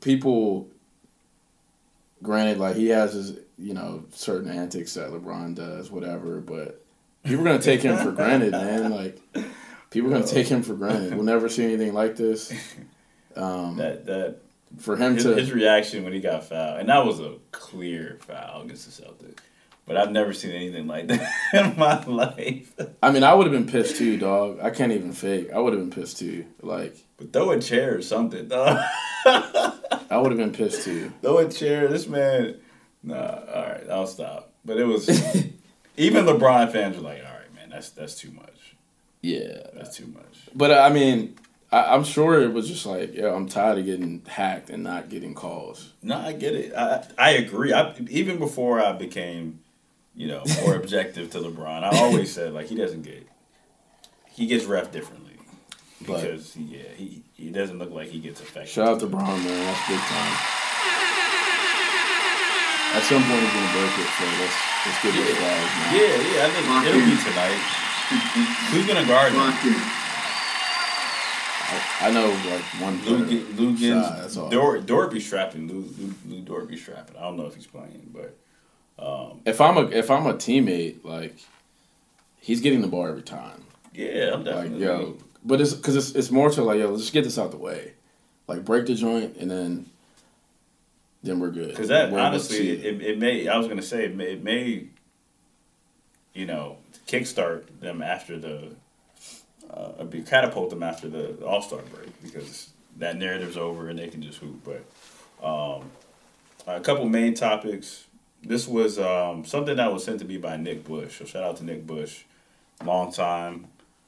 [0.00, 0.68] people.
[2.22, 6.40] Granted, like he has his, you know, certain antics that LeBron does, whatever.
[6.40, 6.84] But
[7.24, 8.90] people are gonna take him for granted, man.
[8.90, 9.18] Like
[9.90, 11.14] people are gonna take him for granted.
[11.14, 12.52] We'll never see anything like this.
[13.36, 14.36] Um, That that
[14.78, 18.18] for him his, to his reaction when he got fouled, and that was a clear
[18.26, 19.38] foul against the Celtics.
[19.86, 22.72] But I've never seen anything like that in my life.
[23.02, 24.60] I mean, I would have been pissed too, dog.
[24.62, 25.50] I can't even fake.
[25.52, 26.44] I would have been pissed too.
[26.62, 28.78] Like, but throw a chair or something, dog.
[29.26, 31.12] I would have been pissed too.
[31.22, 31.88] Throw a chair.
[31.88, 32.56] This man.
[33.02, 33.16] Nah.
[33.16, 34.52] All right, I'll stop.
[34.64, 35.08] But it was
[36.00, 38.74] even LeBron fans were like, "All right, man, that's that's too much.
[39.22, 41.36] Yeah, That's too much." But I mean,
[41.70, 45.08] I, I'm sure it was just like, yeah, I'm tired of getting hacked and not
[45.08, 45.92] getting calls.
[46.02, 46.74] No, I get it.
[46.74, 47.72] I I agree.
[47.72, 49.60] I even before I became,
[50.16, 53.26] you know, more objective to LeBron, I always said like he doesn't get,
[54.32, 55.36] he gets ref differently
[56.06, 58.70] But- because yeah, he he doesn't look like he gets affected.
[58.72, 59.64] Shout out to Bron, man.
[59.66, 60.36] That's big time.
[62.92, 64.10] At some point, he's gonna break it.
[64.18, 64.24] So
[64.86, 65.94] let's let's give flags, man.
[65.94, 66.46] Yeah, yeah.
[66.46, 67.10] I think Lock it'll in.
[67.10, 67.60] be tonight.
[68.70, 69.40] Who's gonna guard him?
[71.72, 73.24] I, I know like one Lou.
[73.56, 74.48] Lou Gins, all.
[74.48, 75.68] Dor, Dorby strapping.
[75.68, 77.16] Lou, Lou, Lou Dorby strapping.
[77.16, 78.36] I don't know if he's playing, but
[79.04, 81.36] um, If I'm a if I'm a teammate, like
[82.40, 83.62] he's getting the ball every time.
[83.94, 84.84] yeah, I'm Like definitely.
[84.84, 87.52] yo, but it's because it's it's more to like yo, let's just get this out
[87.52, 87.92] the way,
[88.48, 89.89] like break the joint and then
[91.22, 91.68] then we're good.
[91.68, 93.46] Because that We're- honestly, it, it may.
[93.48, 94.86] I was gonna say it may, it may,
[96.34, 98.74] you know, kickstart them after the,
[99.68, 104.08] uh, be catapult them after the All Star break because that narrative's over and they
[104.08, 104.64] can just hoop.
[104.64, 105.90] But um,
[106.66, 108.06] a couple main topics.
[108.42, 111.18] This was um, something that was sent to me by Nick Bush.
[111.18, 112.22] So shout out to Nick Bush,
[112.82, 113.66] long time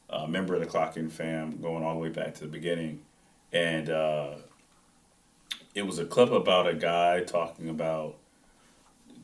[0.08, 3.02] uh, member of the Clocking fam, going all the way back to the beginning,
[3.52, 3.90] and.
[3.90, 4.34] Uh,
[5.74, 8.16] it was a clip about a guy talking about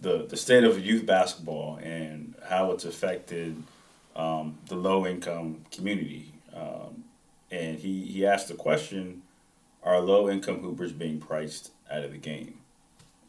[0.00, 3.62] the the state of youth basketball and how it's affected
[4.16, 6.32] um, the low income community.
[6.54, 7.04] Um,
[7.50, 9.22] and he, he asked the question
[9.82, 12.58] Are low income hoopers being priced out of the game?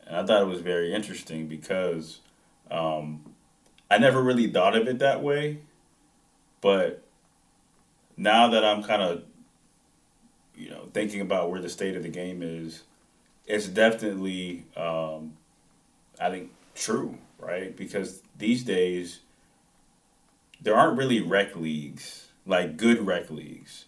[0.06, 2.20] And I thought it was very interesting because
[2.72, 3.24] um,
[3.90, 5.60] I never really thought of it that way.
[6.62, 7.04] But
[8.18, 9.24] now that I'm kind of
[10.56, 12.84] you know thinking about where the state of the game is,
[13.50, 15.34] it's definitely um,
[16.20, 17.76] I think true, right?
[17.76, 19.20] Because these days
[20.62, 23.86] there aren't really rec leagues, like good rec leagues,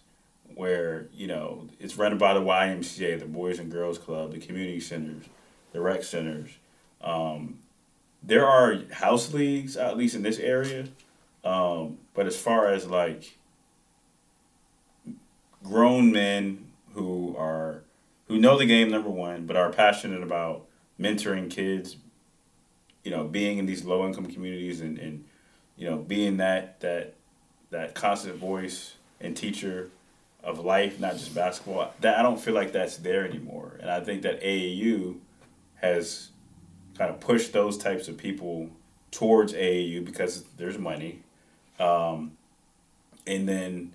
[0.54, 4.80] where, you know, it's run by the YMCA, the Boys and Girls Club, the community
[4.80, 5.24] centers,
[5.72, 6.50] the rec centers.
[7.00, 7.58] Um,
[8.22, 10.86] there are house leagues, at least in this area.
[11.44, 13.36] Um, but as far as like
[15.62, 17.82] grown men who are
[18.32, 20.64] who know the game number one, but are passionate about
[20.98, 21.96] mentoring kids,
[23.04, 25.24] you know, being in these low income communities and, and
[25.76, 27.12] you know, being that that
[27.68, 29.90] that constant voice and teacher
[30.42, 31.92] of life, not just basketball.
[32.00, 33.76] That I don't feel like that's there anymore.
[33.80, 35.18] And I think that AAU
[35.74, 36.30] has
[36.96, 38.70] kind of pushed those types of people
[39.10, 41.20] towards AAU because there's money.
[41.78, 42.32] Um,
[43.26, 43.94] and then,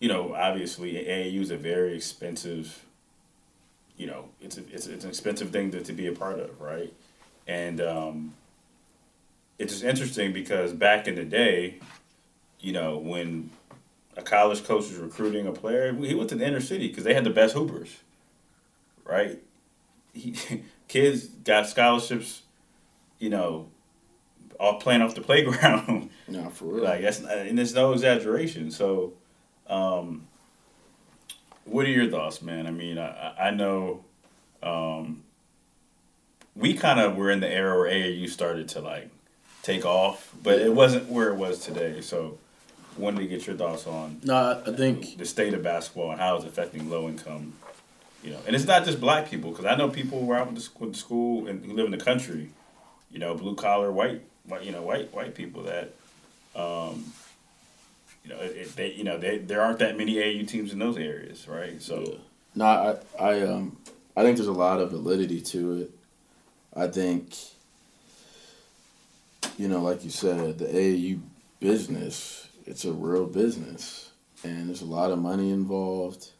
[0.00, 2.84] you know, obviously AAU is a very expensive
[4.00, 6.58] you know, it's a, it's, it's an expensive thing to, to be a part of,
[6.58, 6.90] right?
[7.46, 8.34] And um,
[9.58, 11.80] it's just interesting because back in the day,
[12.60, 13.50] you know, when
[14.16, 17.12] a college coach was recruiting a player, he went to the inner city because they
[17.12, 17.94] had the best hoopers,
[19.04, 19.38] right?
[20.14, 20.34] He,
[20.88, 22.40] kids got scholarships,
[23.18, 23.68] you know,
[24.58, 26.08] all playing off the playground.
[26.26, 26.84] No, for real.
[26.84, 28.70] like that's and it's no exaggeration.
[28.70, 29.12] So,
[29.66, 30.26] um,
[31.70, 32.66] what are your thoughts, man?
[32.66, 34.04] I mean, I, I know
[34.62, 35.22] um,
[36.56, 39.08] we kind of were in the era where AAU started to like
[39.62, 42.00] take off, but it wasn't where it was today.
[42.00, 42.38] So,
[42.96, 46.36] wanted to get your thoughts on No, I, think the state of basketball and how
[46.36, 47.54] it's affecting low income.
[48.22, 50.48] You know, and it's not just black people because I know people who are out
[50.48, 52.50] with the, sc- with the school and who live in the country.
[53.10, 55.94] You know, blue collar white, white, you know, white white people that,
[56.54, 57.12] um,
[58.30, 60.96] you know, it, they, you know, they, there aren't that many AAU teams in those
[60.96, 61.80] areas, right?
[61.82, 62.18] So,
[62.54, 63.76] No, I, I, um,
[64.16, 65.90] I think there's a lot of validity to it.
[66.76, 67.34] I think,
[69.58, 71.20] you know, like you said, the AAU
[71.58, 74.10] business, it's a real business,
[74.44, 76.30] and there's a lot of money involved.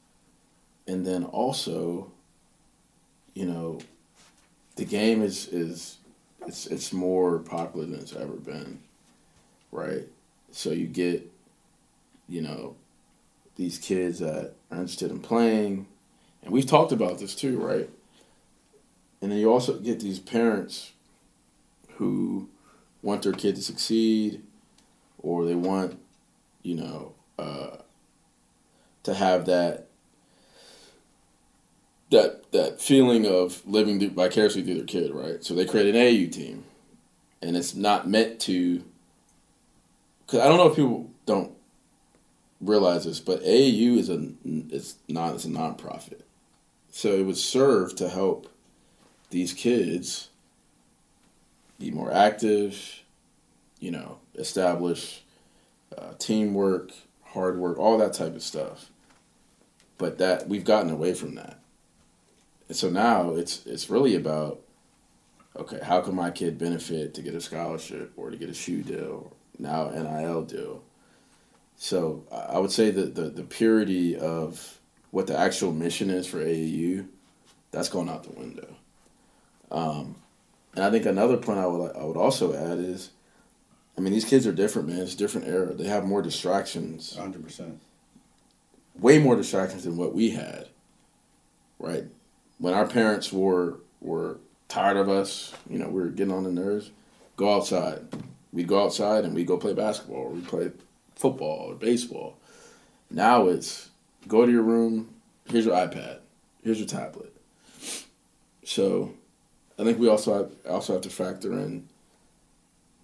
[0.86, 2.12] And then also,
[3.34, 3.80] you know,
[4.76, 5.96] the game is is
[6.46, 8.78] it's it's more popular than it's ever been,
[9.72, 10.06] right?
[10.52, 11.30] So you get,
[12.30, 12.76] you know,
[13.56, 15.86] these kids that are interested in playing,
[16.42, 17.90] and we've talked about this too, right?
[19.20, 20.92] And then you also get these parents
[21.96, 22.48] who
[23.02, 24.42] want their kid to succeed,
[25.18, 25.98] or they want,
[26.62, 27.76] you know, uh,
[29.02, 29.88] to have that
[32.10, 35.44] that that feeling of living vicariously through their kid, right?
[35.44, 36.64] So they create an AU team,
[37.42, 38.84] and it's not meant to.
[40.26, 41.52] Because I don't know if people don't
[42.60, 46.22] realize this, but AAU is a it's not it's a nonprofit,
[46.90, 48.48] so it would serve to help
[49.30, 50.28] these kids
[51.78, 53.02] be more active,
[53.80, 55.22] you know, establish
[55.96, 56.92] uh, teamwork,
[57.24, 58.90] hard work, all that type of stuff.
[59.98, 61.58] but that we've gotten away from that.
[62.68, 64.60] And so now it's it's really about
[65.56, 68.82] okay, how can my kid benefit to get a scholarship or to get a shoe
[68.82, 70.82] deal, now NIL deal.
[71.82, 74.78] So I would say that the, the purity of
[75.12, 77.06] what the actual mission is for AAU,
[77.70, 78.76] that's gone out the window.
[79.70, 80.16] Um,
[80.74, 83.12] and I think another point I would I would also add is,
[83.96, 84.98] I mean, these kids are different, man.
[84.98, 85.72] It's a different era.
[85.72, 87.16] They have more distractions.
[87.16, 87.80] Hundred percent.
[88.98, 90.68] Way more distractions than what we had.
[91.78, 92.04] Right,
[92.58, 94.36] when our parents were were
[94.68, 96.90] tired of us, you know, we were getting on the nerves.
[97.36, 98.02] Go outside.
[98.52, 100.24] We'd go outside and we would go play basketball.
[100.24, 100.72] Or we play
[101.20, 102.36] football or baseball.
[103.10, 103.90] Now it's
[104.26, 105.14] go to your room.
[105.46, 106.18] Here's your iPad.
[106.62, 107.34] Here's your tablet.
[108.64, 109.12] So,
[109.78, 111.88] I think we also have, also have to factor in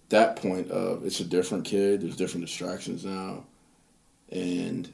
[0.09, 2.01] that point of it's a different kid.
[2.01, 3.43] There's different distractions now,
[4.31, 4.91] and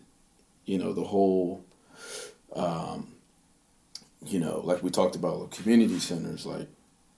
[0.65, 1.63] you know the whole,
[2.55, 3.13] um,
[4.25, 6.45] you know, like we talked about like community centers.
[6.45, 6.67] Like,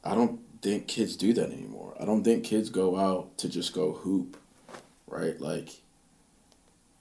[0.04, 1.96] I don't think kids do that anymore.
[2.00, 4.38] I don't think kids go out to just go hoop,
[5.08, 5.40] right?
[5.40, 5.70] Like,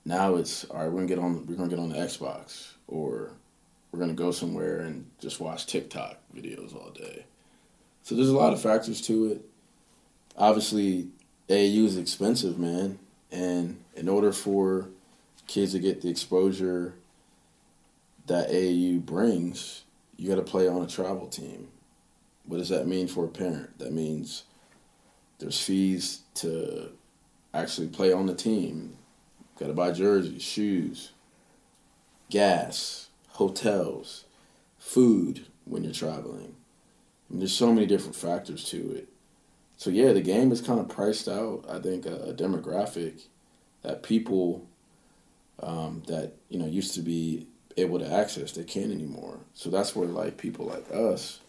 [0.04, 0.86] now it's all right.
[0.86, 1.46] We're gonna get on.
[1.46, 3.32] We're gonna get on the Xbox, or
[3.90, 7.24] we're gonna go somewhere and just watch TikTok videos all day.
[8.02, 9.44] So there's a lot of factors to it.
[10.36, 11.08] Obviously,
[11.48, 12.98] AAU is expensive, man,
[13.30, 14.88] and in order for
[15.46, 16.94] kids to get the exposure
[18.26, 19.84] that AAU brings,
[20.16, 21.68] you got to play on a travel team.
[22.46, 23.78] What does that mean for a parent?
[23.78, 24.44] That means
[25.38, 26.90] there's fees to
[27.52, 28.96] actually play on the team.
[29.58, 31.12] Got to buy jerseys, shoes,
[32.30, 34.24] gas, hotels,
[34.78, 36.56] food when you're traveling.
[37.30, 39.08] And there's so many different factors to it.
[39.76, 41.64] So yeah, the game is kind of priced out.
[41.68, 43.22] I think a, a demographic
[43.82, 44.66] that people
[45.60, 49.38] um, that you know used to be able to access they can't anymore.
[49.54, 51.40] So that's where like people like us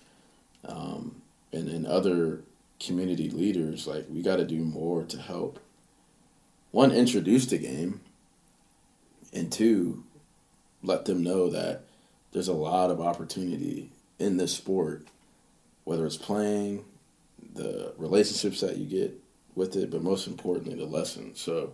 [0.67, 2.41] um, and and other
[2.79, 5.59] community leaders like we got to do more to help
[6.75, 8.01] one introduce the game
[9.31, 10.03] and two
[10.83, 11.83] let them know that
[12.33, 15.07] there's a lot of opportunity in this sport
[15.85, 16.83] whether it's playing
[17.53, 19.17] the relationships that you get
[19.55, 21.39] with it but most importantly the lessons.
[21.39, 21.71] So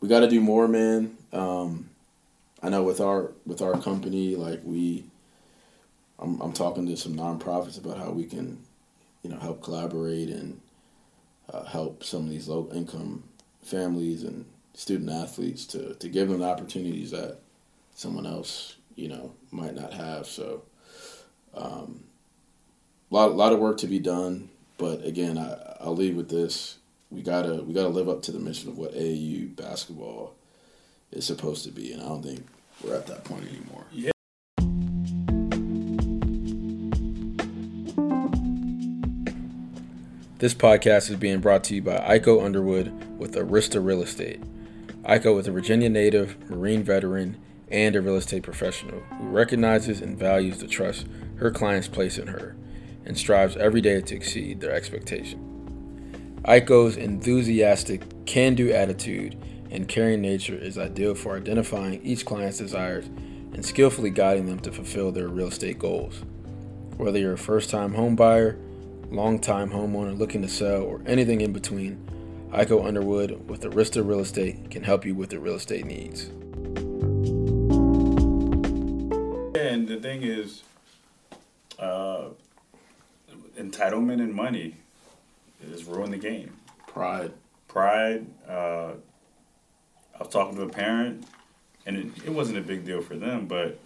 [0.00, 1.16] we got to do more man.
[1.32, 1.90] Um,
[2.60, 5.04] i know with our with our company like we
[6.18, 8.58] I'm, I'm talking to some nonprofits about how we can
[9.22, 10.60] you know help collaborate and
[11.48, 13.22] uh, help some of these low income
[13.62, 14.44] families and
[14.74, 17.38] student athletes to, to give them the opportunities that
[17.94, 20.26] someone else you know might not have.
[20.26, 20.62] So
[21.54, 22.04] um,
[23.10, 26.78] a lot, lot of work to be done but again I, i'll leave with this.
[27.10, 30.34] We gotta we gotta live up to the mission of what AAU basketball
[31.10, 32.46] is supposed to be and i don't think
[32.82, 33.84] we're at that point anymore.
[33.92, 34.12] Yeah.
[40.38, 44.40] This podcast is being brought to you by Iko Underwood with Arista Real Estate.
[45.02, 47.36] Iko is a Virginia native, Marine veteran,
[47.72, 52.28] and a real estate professional who recognizes and values the trust her clients place in
[52.28, 52.54] her
[53.04, 55.40] and strives every day to exceed their expectation.
[56.44, 59.36] Iko's enthusiastic, can do attitude
[59.72, 64.70] and caring nature is ideal for identifying each client's desires and skillfully guiding them to
[64.70, 66.22] fulfill their real estate goals.
[66.96, 68.56] Whether you're a first time home buyer,
[69.10, 72.08] long time homeowner looking to sell, or anything in between,
[72.50, 76.24] Iko Underwood with Arista Real Estate can help you with your real estate needs.
[79.58, 80.62] And the thing is,
[81.78, 82.28] uh,
[83.58, 84.76] entitlement and money
[85.70, 86.56] has ruined the game.
[86.86, 87.32] Pride.
[87.66, 88.26] Pride.
[88.48, 88.92] Uh,
[90.14, 91.26] I was talking to a parent,
[91.86, 93.78] and it, it wasn't a big deal for them, but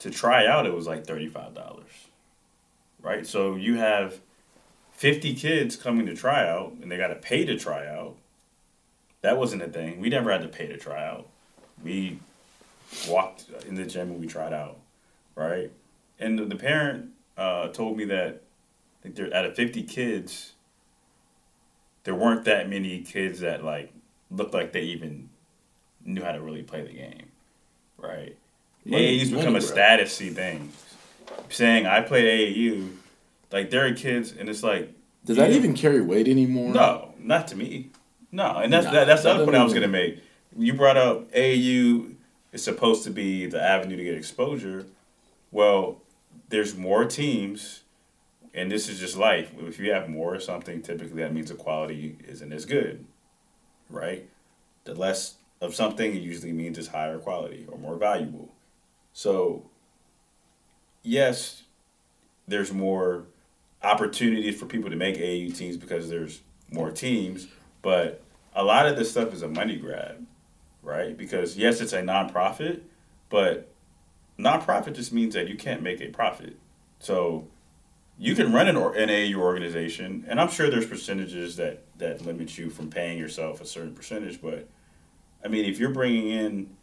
[0.00, 1.82] to try out, it was like $35.
[3.00, 3.26] Right?
[3.26, 4.18] So you have
[5.02, 8.14] 50 kids coming to try out, and they got to pay to try out.
[9.22, 9.98] That wasn't a thing.
[10.00, 11.26] We never had to pay to try out.
[11.82, 12.20] We
[13.08, 14.78] walked in the gym and we tried out,
[15.34, 15.72] right?
[16.20, 18.42] And the, the parent uh, told me that
[19.00, 20.52] I think there out of fifty kids,
[22.04, 23.92] there weren't that many kids that like
[24.30, 25.30] looked like they even
[26.04, 27.26] knew how to really play the game,
[27.98, 28.36] right?
[28.84, 30.70] Money- AAU's money become a statusy thing.
[31.48, 32.24] Saying I played
[32.56, 32.90] AAU,
[33.50, 34.92] like there are kids, and it's like
[35.24, 36.72] Does that even carry weight anymore?
[36.72, 37.90] No, not to me.
[38.30, 40.22] No, and that's Nah, that, that's the other point I was gonna make.
[40.56, 42.06] You brought up AU
[42.52, 44.86] is supposed to be the avenue to get exposure.
[45.50, 46.00] Well,
[46.48, 47.82] there's more teams,
[48.54, 49.52] and this is just life.
[49.58, 53.04] If you have more of something, typically that means the quality isn't as good,
[53.88, 54.28] right?
[54.84, 58.52] The less of something it usually means it's higher quality or more valuable.
[59.12, 59.70] So,
[61.02, 61.62] yes,
[62.48, 63.26] there's more
[63.82, 67.48] opportunities for people to make AAU teams because there's more teams,
[67.82, 68.22] but
[68.54, 70.24] a lot of this stuff is a money grab,
[70.82, 71.16] right?
[71.16, 72.80] Because yes, it's a nonprofit,
[73.28, 73.68] but
[74.38, 76.56] nonprofit just means that you can't make a profit.
[76.98, 77.48] So
[78.18, 82.24] you can run an, or, an AAU organization, and I'm sure there's percentages that that
[82.24, 84.40] limit you from paying yourself a certain percentage.
[84.40, 84.68] But
[85.44, 86.76] I mean, if you're bringing in,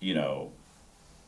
[0.00, 0.52] you know,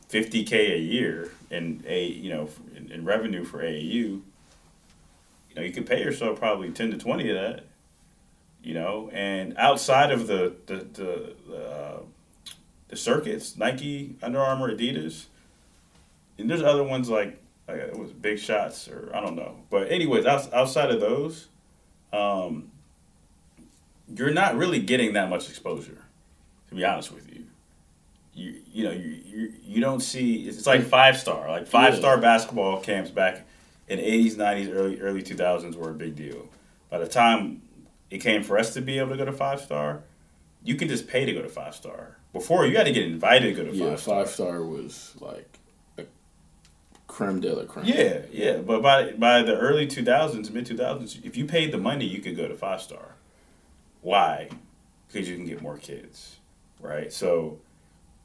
[0.09, 4.21] 50k a year in a you know in, in revenue for AAU,
[5.57, 7.63] know, you could pay yourself probably 10 to 20 of that.
[8.63, 11.99] You know, and outside of the the the uh,
[12.89, 15.25] the circuits, Nike, Under Armour, Adidas,
[16.37, 19.55] and there's other ones like like it was Big Shots or I don't know.
[19.69, 21.47] But anyways, outs- outside of those,
[22.11, 22.71] um,
[24.13, 26.03] you're not really getting that much exposure.
[26.69, 27.45] To be honest with you,
[28.33, 32.17] you you know you you, you don't see it's like five star like five star
[32.17, 33.46] basketball camps back
[33.87, 36.47] in eighties nineties early early two thousands were a big deal.
[36.89, 37.61] By the time
[38.09, 40.01] it came for us to be able to go to five star,
[40.63, 42.17] you could just pay to go to five star.
[42.33, 44.23] Before you had to get invited to go to Yeah, five star.
[44.25, 45.59] five star was like
[45.97, 46.03] a
[47.07, 47.85] creme de la creme.
[47.85, 51.71] Yeah, yeah, but by by the early two thousands, mid two thousands, if you paid
[51.71, 53.15] the money, you could go to five star.
[54.01, 54.49] Why?
[55.07, 56.37] Because you can get more kids,
[56.81, 57.11] right?
[57.11, 57.59] So,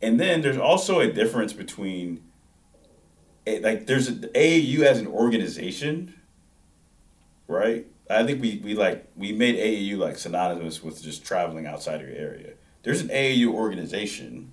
[0.01, 2.21] and then there's also a difference between,
[3.47, 6.15] like, there's a, AAU as an organization,
[7.49, 7.87] right?
[8.11, 12.09] I think we, we like we made AAU like synonymous with just traveling outside of
[12.09, 12.55] your area.
[12.83, 14.53] There's an AAU organization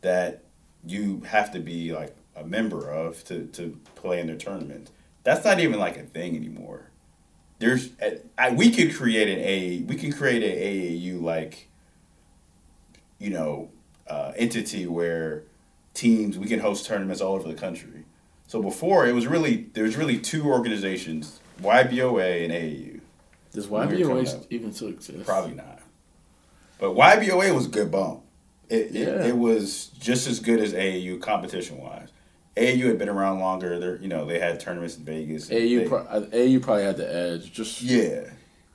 [0.00, 0.42] that
[0.84, 4.90] you have to be like a member of to, to play in their tournament.
[5.22, 6.90] That's not even like a thing anymore.
[7.58, 7.90] There's
[8.36, 11.68] I, we could create an A we can create an AAU like
[13.18, 13.70] you know
[14.08, 15.44] uh, entity where
[15.94, 18.04] teams we can host tournaments all over the country.
[18.46, 23.00] So before it was really there was really two organizations, YBOA and AAU.
[23.52, 24.46] Does When we were coming YBOA up.
[24.50, 25.24] even still exist?
[25.26, 25.80] Probably not.
[26.78, 28.22] But YBOA was good bump.
[28.68, 29.00] It, Yeah.
[29.02, 32.08] it, it was just as good as AAU competition wise.
[32.56, 33.78] AAU had been around longer.
[33.78, 35.50] They you know they had tournaments in Vegas.
[35.50, 37.52] AU, They- pro- AU probably had the edge.
[37.52, 38.30] Just yeah,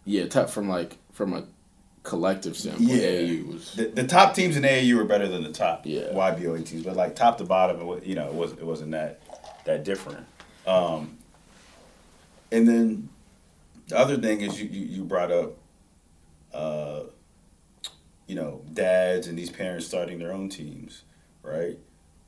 [0.06, 0.28] yeah.
[0.28, 1.44] Top from like from a
[2.08, 3.10] collective standpoint, yeah.
[3.10, 6.04] AU was the, the top teams in AAU were better than the top Yeah.
[6.14, 8.92] YBOA teams, but like top to bottom, it was, you know it was it wasn't
[8.92, 9.20] that
[9.66, 10.26] that different.
[10.66, 11.18] Um,
[12.52, 13.10] and then
[13.88, 15.58] the other thing is you you, you brought up,
[16.54, 17.02] uh,
[18.26, 21.04] you know, dads and these parents starting their own teams,
[21.44, 21.78] right?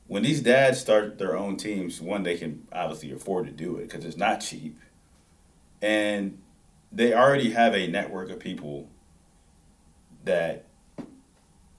[0.08, 3.88] When these dads start their own teams, one they can obviously afford to do it
[3.88, 4.78] because it's not cheap,
[5.80, 6.38] and
[6.92, 8.90] they already have a network of people
[10.24, 10.64] that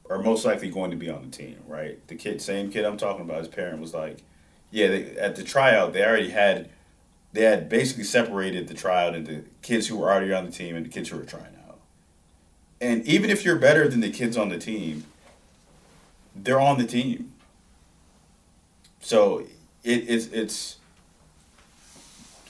[0.10, 2.06] are most likely going to be on the team, right?
[2.08, 4.18] The kid, same kid I'm talking about, his parent was like,
[4.70, 6.70] yeah, they, at the tryout they already had,
[7.34, 10.86] they had basically separated the tryout into kids who were already on the team and
[10.86, 11.80] the kids who were trying out.
[12.82, 15.06] And even if you're better than the kids on the team,
[16.36, 17.32] they're on the team.
[19.02, 19.46] So
[19.84, 20.78] it, it's it's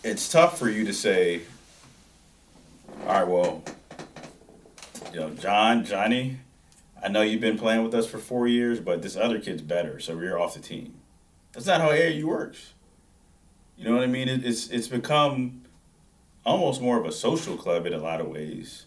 [0.03, 1.41] it's tough for you to say,
[3.07, 3.63] all right, well,
[5.13, 6.39] you know, John, Johnny,
[7.03, 9.99] I know you've been playing with us for four years, but this other kid's better,
[9.99, 10.95] so we're off the team.
[11.53, 12.73] That's not how AAU works.
[13.77, 14.29] You know what I mean?
[14.29, 15.63] It, it's it's become
[16.45, 18.85] almost more of a social club in a lot of ways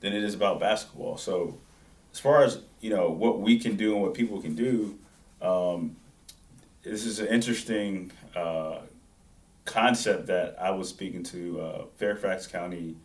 [0.00, 1.16] than it is about basketball.
[1.16, 1.58] So,
[2.12, 4.98] as far as you know, what we can do and what people can do,
[5.40, 5.96] um,
[6.82, 8.78] this is an interesting uh,
[9.64, 12.96] concept that I was speaking to uh, Fairfax County.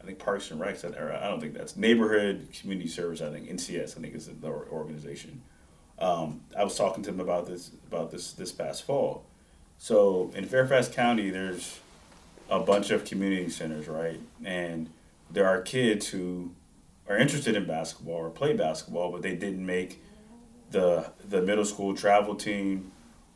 [0.00, 3.20] I think Parks and Recs, or I don't think that's Neighborhood Community Service.
[3.20, 3.98] I think NCS.
[3.98, 5.42] I think is the organization.
[5.98, 9.24] Um, I was talking to them about this about this this past fall.
[9.78, 11.80] So in Fairfax County, there's
[12.50, 14.20] a bunch of community centers, right?
[14.44, 14.90] And
[15.30, 16.52] there are kids who
[17.08, 20.02] are interested in basketball or play basketball, but they didn't make
[20.70, 22.92] the the middle school travel team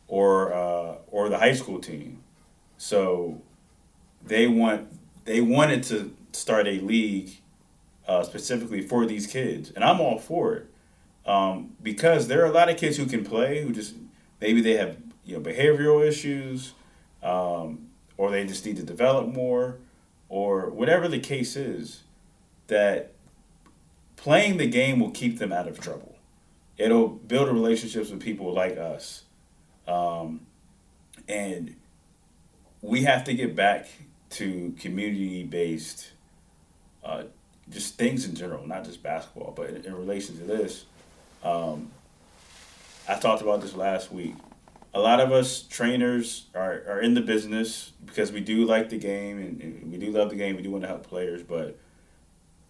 [0.09, 2.23] or uh, or the high school team.
[2.77, 3.41] So
[4.25, 4.89] they want
[5.25, 7.31] they wanted to start a league
[8.07, 10.67] uh, specifically for these kids, and I'm all for it.
[11.25, 13.95] Um, because there are a lot of kids who can play who just
[14.41, 16.73] maybe they have you know behavioral issues
[17.23, 19.79] um, or they just need to develop more
[20.29, 22.03] or whatever the case is
[22.67, 23.13] that
[24.17, 26.17] playing the game will keep them out of trouble.
[26.79, 29.25] It'll build relationships with people like us.
[29.87, 30.47] Um,
[31.29, 31.77] and
[32.81, 33.89] we have to get back
[34.31, 36.12] to community based
[37.05, 37.25] uh,
[37.71, 40.85] just things in general not just basketball but in, in relation to this
[41.45, 41.91] um,
[43.09, 44.35] I talked about this last week.
[44.95, 48.99] a lot of us trainers are, are in the business because we do like the
[48.99, 50.57] game and, and we do love the game.
[50.57, 51.79] We do want to help players, but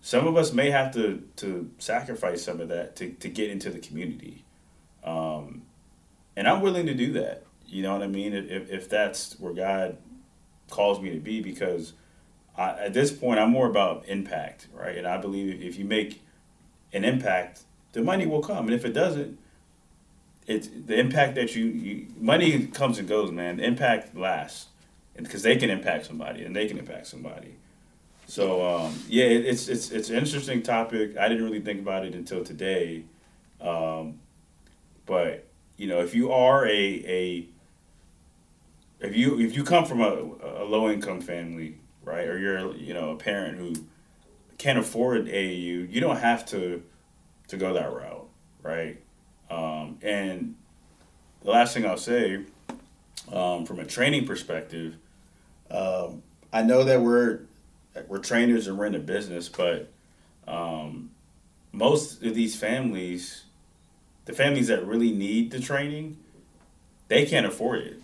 [0.00, 3.70] some of us may have to, to sacrifice some of that to, to get into
[3.70, 4.44] the community.
[5.04, 5.62] Um,
[6.36, 7.44] and I'm willing to do that.
[7.66, 8.32] You know what I mean?
[8.34, 9.96] If, if that's where God
[10.70, 11.92] calls me to be, because
[12.56, 14.96] I, at this point, I'm more about impact, right?
[14.96, 16.22] And I believe if you make
[16.92, 18.66] an impact, the money will come.
[18.66, 19.38] And if it doesn't,
[20.46, 23.58] it's the impact that you, you money comes and goes, man.
[23.58, 24.66] The impact lasts,
[25.16, 27.54] because they can impact somebody and they can impact somebody.
[28.26, 31.16] So um, yeah, it, it's it's it's an interesting topic.
[31.16, 33.04] I didn't really think about it until today,
[33.60, 34.20] um,
[35.06, 35.46] but
[35.76, 37.46] you know, if you are a a
[39.00, 42.94] if you if you come from a, a low income family, right, or you're you
[42.94, 43.74] know a parent who
[44.58, 46.82] can't afford AAU, you don't have to
[47.48, 48.28] to go that route,
[48.62, 49.00] right?
[49.50, 50.54] Um, and
[51.42, 52.44] the last thing I'll say,
[53.32, 54.96] um, from a training perspective,
[55.70, 56.22] um,
[56.52, 57.40] I know that we're
[58.08, 59.90] we're trainers and we're in the business, but
[60.46, 61.10] um,
[61.72, 63.44] most of these families,
[64.24, 66.18] the families that really need the training,
[67.08, 68.02] they can't afford it.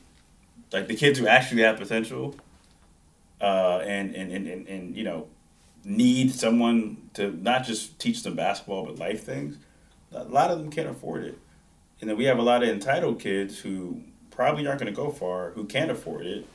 [0.72, 2.34] Like the kids who actually have potential,
[3.40, 5.26] uh, and, and, and, and, and you know,
[5.84, 9.56] need someone to not just teach them basketball but life things.
[10.12, 11.38] A lot of them can't afford it,
[12.00, 15.10] and then we have a lot of entitled kids who probably aren't going to go
[15.10, 16.46] far, who can't afford it,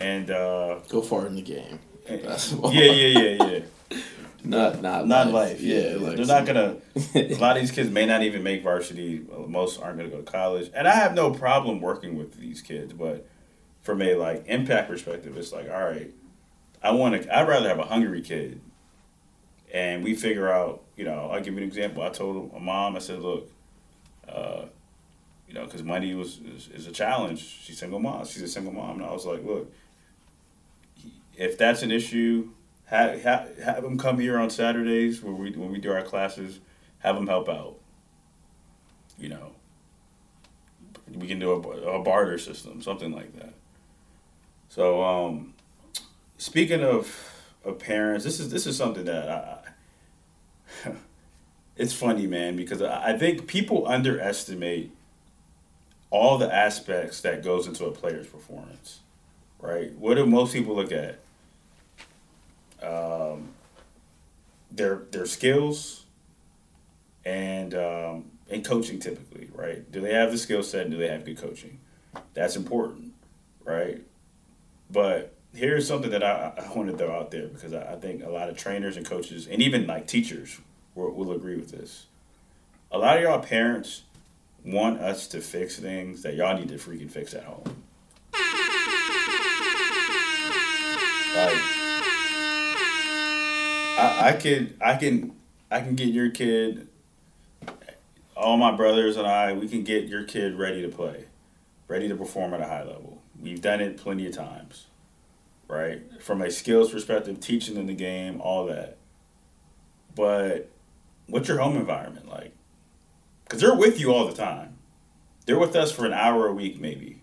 [0.00, 1.78] and uh, Go far in the game.
[2.08, 2.72] and- Basketball.
[2.72, 3.44] yeah, yeah, yeah,
[3.90, 3.98] yeah.
[4.44, 5.50] Not not not life.
[5.54, 5.60] life.
[5.60, 6.76] Yeah, like they're not gonna.
[7.16, 9.26] a lot of these kids may not even make varsity.
[9.48, 12.92] Most aren't gonna go to college, and I have no problem working with these kids.
[12.92, 13.26] But
[13.88, 16.10] from a like impact perspective, it's like, all right,
[16.82, 17.34] I want to.
[17.38, 18.60] I'd rather have a hungry kid,
[19.72, 20.82] and we figure out.
[20.94, 22.02] You know, I'll give you an example.
[22.02, 23.50] I told my mom, I said, look,
[24.28, 24.66] uh,
[25.48, 27.40] you know, because money was is, is a challenge.
[27.40, 28.26] She's single mom.
[28.26, 29.72] She's a single mom, and I was like, look,
[31.34, 32.50] if that's an issue,
[32.84, 36.60] have, have, have them come here on Saturdays when we when we do our classes.
[36.98, 37.76] Have them help out.
[39.18, 39.52] You know,
[41.14, 41.60] we can do a,
[41.98, 43.54] a barter system, something like that.
[44.68, 45.54] So, um,
[46.36, 50.90] speaking of of parents, this is this is something that I.
[51.76, 54.92] it's funny, man, because I think people underestimate
[56.10, 59.00] all the aspects that goes into a player's performance,
[59.60, 59.92] right?
[59.94, 61.18] What do most people look at?
[62.82, 63.50] Um,
[64.70, 66.04] their their skills
[67.24, 69.90] and um, and coaching typically, right?
[69.90, 71.80] Do they have the skill set and do they have good coaching?
[72.34, 73.12] That's important,
[73.64, 74.02] right?
[74.90, 78.22] But here's something that I, I want to throw out there because I, I think
[78.24, 80.58] a lot of trainers and coaches and even like teachers
[80.94, 82.06] will, will agree with this.
[82.90, 84.02] A lot of y'all parents
[84.64, 87.64] want us to fix things that y'all need to freaking fix at home.
[91.34, 91.54] Like,
[93.98, 95.36] I, I could, I can,
[95.70, 96.88] I can get your kid.
[98.36, 101.26] All my brothers and I, we can get your kid ready to play,
[101.88, 103.17] ready to perform at a high level.
[103.40, 104.86] We've done it plenty of times,
[105.68, 106.02] right?
[106.20, 108.96] From a skills perspective, teaching them the game, all that.
[110.14, 110.70] But
[111.26, 112.52] what's your home environment like?
[113.44, 114.76] Because they're with you all the time.
[115.46, 117.22] They're with us for an hour a week, maybe,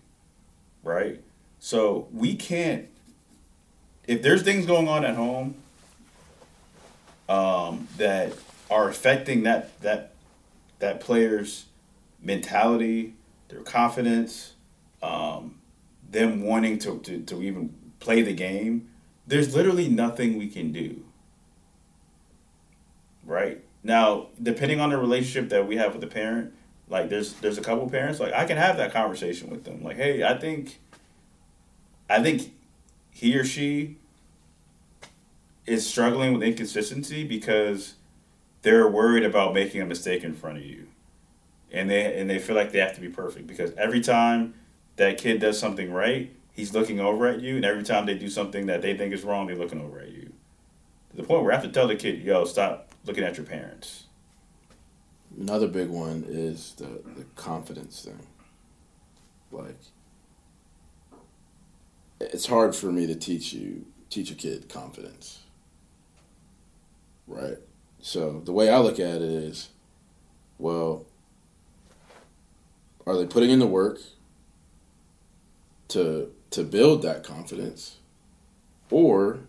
[0.82, 1.20] right?
[1.58, 2.88] So we can't.
[4.06, 5.56] If there's things going on at home
[7.28, 8.32] um, that
[8.70, 10.12] are affecting that that
[10.78, 11.66] that player's
[12.20, 13.14] mentality,
[13.48, 14.54] their confidence,
[15.02, 15.56] um,
[16.16, 18.88] them wanting to, to, to even play the game,
[19.26, 21.04] there's literally nothing we can do.
[23.24, 23.62] Right?
[23.82, 26.54] Now, depending on the relationship that we have with the parent,
[26.88, 29.82] like there's there's a couple parents, like I can have that conversation with them.
[29.82, 30.80] Like, hey, I think
[32.08, 32.52] I think
[33.10, 33.96] he or she
[35.66, 37.94] is struggling with inconsistency because
[38.62, 40.86] they're worried about making a mistake in front of you.
[41.72, 44.54] And they and they feel like they have to be perfect because every time
[44.96, 48.28] that kid does something right, he's looking over at you, and every time they do
[48.28, 50.32] something that they think is wrong, they're looking over at you.
[51.10, 53.46] To the point where I have to tell the kid, yo, stop looking at your
[53.46, 54.04] parents.
[55.38, 58.26] Another big one is the, the confidence thing.
[59.52, 59.76] Like,
[62.20, 65.40] it's hard for me to teach you, teach a kid confidence.
[67.26, 67.58] Right?
[68.00, 69.68] So the way I look at it is,
[70.58, 71.04] well,
[73.06, 74.00] are they putting in the work
[75.88, 77.96] to to build that confidence?
[78.90, 79.40] Or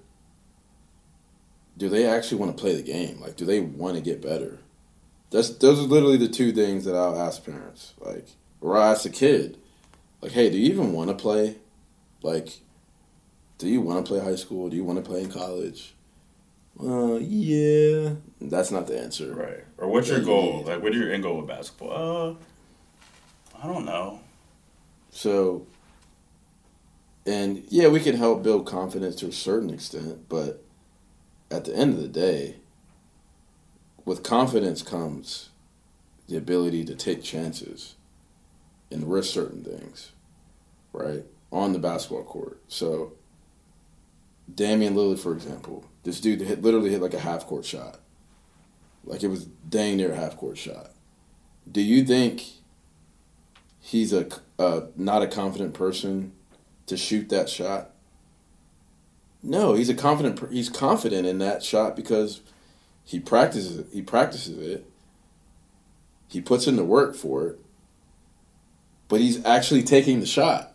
[1.77, 3.21] do they actually want to play the game?
[3.21, 4.59] Like, do they want to get better?
[5.29, 7.93] That's those are literally the two things that I'll ask parents.
[7.99, 8.27] Like,
[8.61, 9.57] or I ask a kid,
[10.21, 11.57] like, hey, do you even want to play?
[12.23, 12.59] Like,
[13.57, 14.69] do you want to play high school?
[14.69, 15.93] Do you want to play in college?
[16.81, 18.11] Uh, yeah.
[18.39, 19.33] That's not the answer.
[19.33, 19.63] Right.
[19.77, 20.63] Or what's your goal?
[20.65, 21.91] Like, what are your end goal with basketball?
[22.31, 24.19] Uh, I don't know.
[25.09, 25.65] So,
[27.27, 30.63] and yeah, we can help build confidence to a certain extent, but
[31.51, 32.55] at the end of the day,
[34.05, 35.49] with confidence comes
[36.29, 37.95] the ability to take chances
[38.89, 40.13] and risk certain things,
[40.93, 41.25] right?
[41.51, 42.61] On the basketball court.
[42.69, 43.11] So,
[44.53, 47.99] Damian Lillard, for example, this dude hit, literally hit like a half court shot.
[49.03, 50.91] Like it was dang near a half court shot.
[51.69, 52.43] Do you think
[53.81, 56.31] he's a uh, not a confident person
[56.87, 57.91] to shoot that shot?
[59.43, 60.51] No, he's a confident.
[60.51, 62.41] He's confident in that shot because
[63.05, 63.79] he practices.
[63.79, 64.85] It, he practices it.
[66.27, 67.59] He puts in the work for it.
[69.07, 70.73] But he's actually taking the shot.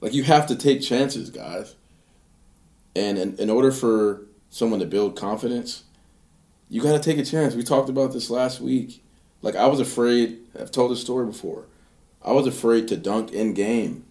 [0.00, 1.74] Like you have to take chances, guys.
[2.94, 5.84] And in, in order for someone to build confidence,
[6.68, 7.54] you got to take a chance.
[7.54, 9.02] We talked about this last week.
[9.42, 10.38] Like I was afraid.
[10.58, 11.66] I've told this story before.
[12.22, 14.04] I was afraid to dunk in game.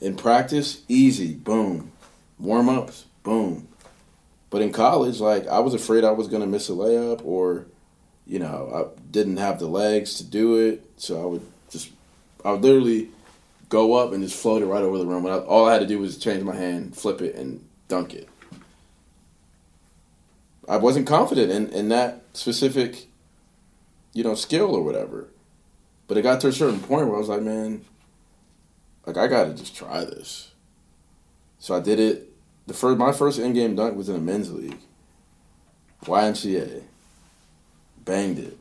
[0.00, 1.92] In practice, easy, boom.
[2.38, 3.68] Warm ups, boom.
[4.48, 7.66] But in college, like I was afraid I was gonna miss a layup or,
[8.26, 10.82] you know, I didn't have the legs to do it.
[10.96, 11.90] So I would just,
[12.44, 13.10] I would literally
[13.68, 15.24] go up and just float it right over the rim.
[15.26, 18.28] All I had to do was change my hand, flip it, and dunk it.
[20.68, 23.06] I wasn't confident in, in that specific,
[24.12, 25.28] you know, skill or whatever.
[26.08, 27.84] But it got to a certain point where I was like, man,
[29.16, 30.50] like I gotta just try this.
[31.58, 32.32] So I did it.
[32.66, 34.78] The first my first in game dunk was in a men's league.
[36.04, 36.82] YMCA.
[38.04, 38.56] Banged it.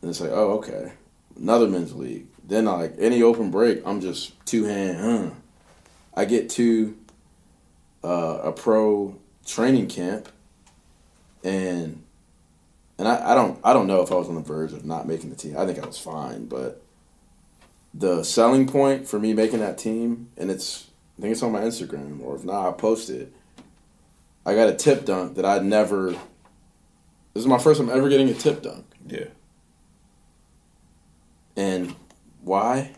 [0.00, 0.92] And it's like, oh, okay.
[1.36, 2.26] Another men's league.
[2.44, 5.30] Then like any open break, I'm just two hand, huh.
[6.14, 6.96] I get to
[8.02, 9.16] uh, a pro
[9.46, 10.28] training camp
[11.42, 12.02] and
[12.98, 15.08] and I, I don't I don't know if I was on the verge of not
[15.08, 15.56] making the team.
[15.56, 16.82] I think I was fine, but
[17.94, 20.88] the selling point for me making that team, and it's
[21.18, 23.32] I think it's on my Instagram, or if not, I'll post it.
[24.46, 26.10] I got a tip dunk that I'd never.
[26.12, 29.26] This is my first time ever getting a tip dunk, Yeah.
[31.56, 31.94] and
[32.42, 32.92] why?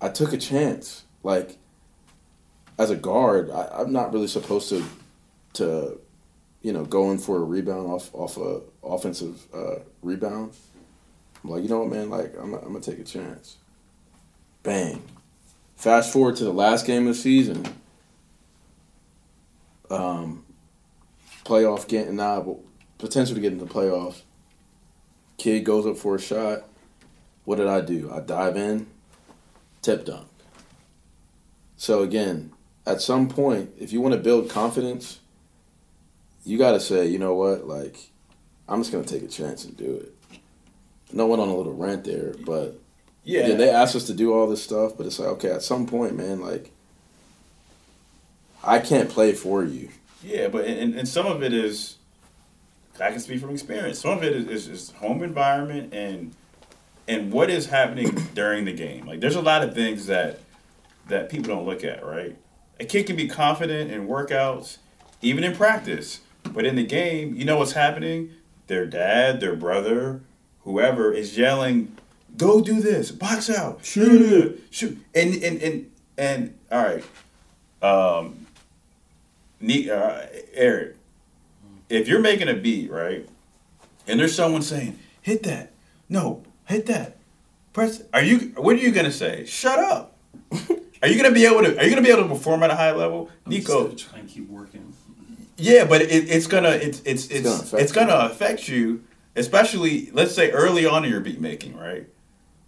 [0.00, 1.04] I took a chance.
[1.22, 1.56] Like,
[2.78, 4.84] as a guard, I, I'm not really supposed to,
[5.54, 6.00] to,
[6.62, 10.52] you know, go in for a rebound off off a offensive uh, rebound.
[11.42, 12.08] I'm like, you know what, man?
[12.10, 13.56] Like, I'm, I'm gonna take a chance.
[14.64, 15.02] Bang.
[15.76, 17.64] Fast forward to the last game of the season.
[19.90, 20.44] Um,
[21.44, 22.42] playoff getting nah,
[22.98, 24.22] potential to get into the playoffs.
[25.36, 26.64] Kid goes up for a shot.
[27.44, 28.10] What did I do?
[28.10, 28.86] I dive in,
[29.82, 30.26] tip dunk.
[31.76, 32.50] So again,
[32.86, 35.20] at some point, if you want to build confidence,
[36.44, 38.10] you got to say, you know what, like,
[38.66, 40.40] I'm just gonna take a chance and do it.
[41.12, 42.80] No one on a little rant there, but
[43.24, 43.46] Yeah.
[43.46, 45.86] yeah, they asked us to do all this stuff, but it's like, okay, at some
[45.86, 46.70] point, man, like,
[48.62, 49.88] I can't play for you.
[50.22, 51.96] Yeah, but and, and some of it is,
[53.00, 53.98] I can speak from experience.
[53.98, 56.34] Some of it is, is, is home environment and
[57.06, 59.06] and what is happening during the game.
[59.06, 60.40] Like there's a lot of things that
[61.08, 62.36] that people don't look at, right?
[62.80, 64.78] A kid can be confident in workouts,
[65.20, 66.20] even in practice,
[66.50, 68.30] but in the game, you know what's happening?
[68.66, 70.22] Their dad, their brother,
[70.62, 71.96] whoever is yelling,
[72.36, 73.10] "Go do this!
[73.10, 73.84] Box out!
[73.84, 74.60] Shoot it!
[74.70, 77.04] Shoot!" And and and and all right.
[77.82, 78.44] Um,
[79.60, 80.96] Ne- uh, Eric,
[81.88, 83.26] if you're making a beat, right,
[84.06, 85.72] and there's someone saying, "Hit that,"
[86.08, 87.16] no, hit that,
[87.72, 88.02] press.
[88.12, 88.52] Are you?
[88.56, 89.46] What are you gonna say?
[89.46, 90.16] Shut up.
[91.02, 91.78] are you gonna be able to?
[91.78, 93.88] Are you gonna be able to perform at a high level, Nico?
[93.88, 94.92] Try and keep working.
[95.56, 99.04] Yeah, but it, it's gonna it's it's it's gonna it's, gonna affect you,
[99.36, 102.06] especially let's say early on in your beat making, right?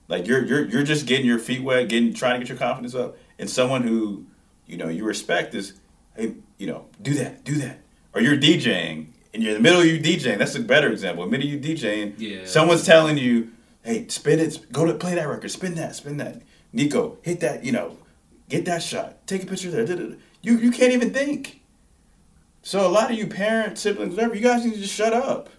[0.09, 2.94] Like you're you're you're just getting your feet wet, getting trying to get your confidence
[2.94, 4.24] up, and someone who
[4.66, 5.74] you know you respect is,
[6.16, 7.80] hey, you know, do that, do that,
[8.14, 10.38] or you're DJing and you're in the middle of you DJing.
[10.38, 11.24] That's a better example.
[11.24, 12.46] In the middle of you DJing, Yeah.
[12.46, 13.50] someone's telling you,
[13.82, 16.40] hey, spin it, go to play that record, spin that, spin that.
[16.72, 17.96] Nico, hit that, you know,
[18.48, 20.16] get that shot, take a picture there.
[20.42, 21.61] You you can't even think.
[22.62, 25.50] So a lot of you parents, siblings, whatever, you guys need to just shut up.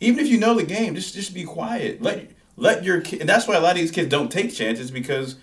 [0.00, 2.02] Even if you know the game, just just be quiet.
[2.02, 3.20] Let let your kid.
[3.20, 5.36] And that's why a lot of these kids don't take chances because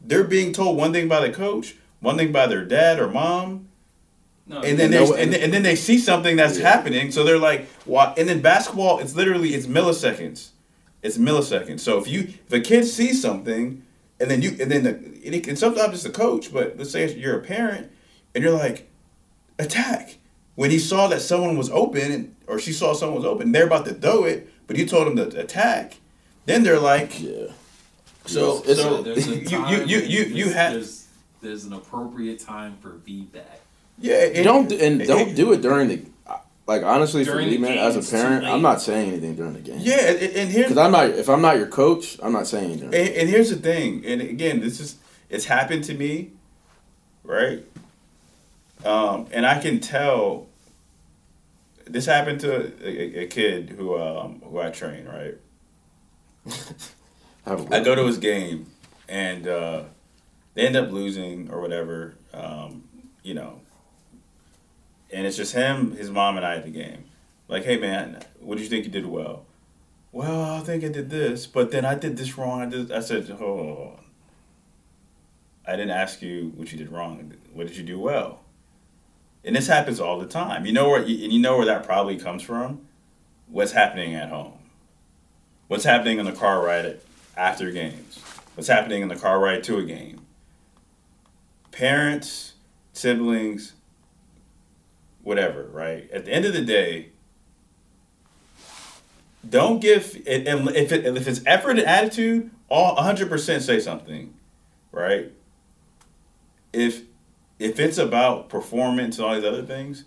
[0.00, 3.68] they're being told one thing by the coach, one thing by their dad or mom,
[4.46, 6.70] No, and then they what- and, then- and then they see something that's Yeah.
[6.70, 10.48] happening, so they're like, "Why?" And then basketball, it's literally it's milliseconds.
[11.02, 11.80] It's milliseconds.
[11.80, 13.82] So if you if a kid sees something,
[14.18, 16.90] and then you and then the and, it, and sometimes it's the coach, but let's
[16.90, 17.90] say you're a parent
[18.34, 18.88] and you're like,
[19.58, 20.16] attack.
[20.54, 23.66] When he saw that someone was open and, or she saw someone was open, they're
[23.66, 25.98] about to throw it, but you told them to attack.
[26.48, 27.52] Then they're like, yeah.
[28.26, 31.06] So It's- so There's you you you you, you have there's,
[31.40, 33.60] there's an appropriate time for feedback.
[33.98, 36.02] yeah it- don't and it- don't do it during the
[36.66, 38.44] like honestly During for me man game, as a parent.
[38.44, 39.78] I'm not saying anything during the game.
[39.80, 42.66] Yeah, and, and here's Because I'm not if I'm not your coach, I'm not saying
[42.72, 42.92] anything.
[42.94, 44.96] And, and here's the thing, and again, this is
[45.30, 46.32] it's happened to me,
[47.24, 47.64] right?
[48.84, 50.46] Um, and I can tell.
[51.86, 55.36] This happened to a, a, a kid who um, who I train, right?
[57.46, 58.66] I go to his game,
[59.08, 59.84] and uh,
[60.54, 62.84] they end up losing or whatever, um,
[63.22, 63.60] you know.
[65.10, 67.04] And it's just him, his mom, and I at the game.
[67.48, 69.46] Like, hey man, what do you think you did well?
[70.12, 72.60] Well, I think I did this, but then I did this wrong.
[72.60, 72.92] I did.
[72.92, 73.98] I said, oh,
[75.66, 77.32] I didn't ask you what you did wrong.
[77.52, 78.40] What did you do well?
[79.44, 80.66] And this happens all the time.
[80.66, 82.86] You know where, and you know where that probably comes from.
[83.46, 84.57] What's happening at home?
[85.68, 87.00] What's happening in the car ride
[87.36, 88.18] after games?
[88.54, 90.20] What's happening in the car ride to a game?
[91.70, 92.54] Parents,
[92.94, 93.74] siblings,
[95.22, 95.64] whatever.
[95.64, 96.10] Right.
[96.10, 97.10] At the end of the day,
[99.48, 104.34] don't give and if it, if it's effort and attitude, all 100% say something,
[104.90, 105.30] right?
[106.72, 107.02] If
[107.58, 110.04] if it's about performance and all these other things,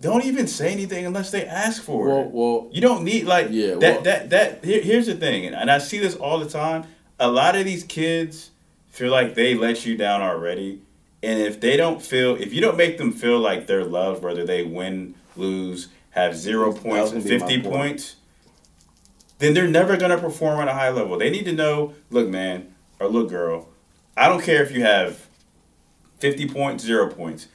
[0.00, 2.30] don't even say anything unless they ask for Well, it.
[2.30, 5.54] well, You don't need like Yeah, that well- that that here, here's the thing, and,
[5.54, 6.84] and I see this all the time.
[7.18, 8.50] A lot of these kids
[8.88, 10.80] feel like they let you down already.
[11.22, 14.44] And if they don't feel if you don't make them feel like they're loved, whether
[14.46, 17.74] they win, lose, have zero points, was gonna be my fifty point.
[17.74, 18.16] points,
[19.38, 21.18] then they're never gonna perform at a high level.
[21.18, 23.68] They need to know, look, man, or look, girl,
[24.16, 25.26] I don't care if you have
[26.18, 27.48] fifty points, zero points.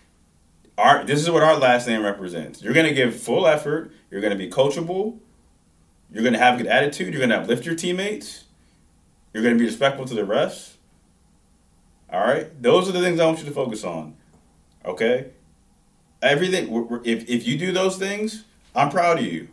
[0.78, 2.62] Our this is what our last name represents.
[2.62, 3.92] You're gonna give full effort.
[4.12, 5.20] You're gonna be coachable.
[6.12, 7.14] You're gonna have a good attitude.
[7.14, 8.46] You're gonna uplift your teammates.
[9.34, 10.74] You're gonna be respectful to the refs.
[12.12, 14.16] All right, those are the things I want you to focus on.
[14.86, 15.32] Okay,
[16.22, 17.02] everything.
[17.04, 18.44] If if you do those things,
[18.76, 19.48] I'm proud of you.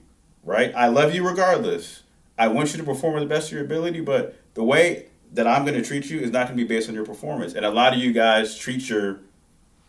[0.44, 2.02] Right, I love you regardless.
[2.36, 5.64] I want you to perform the best of your ability, but the way that I'm
[5.64, 7.54] going to treat you is not going to be based on your performance.
[7.54, 9.20] And a lot of you guys treat your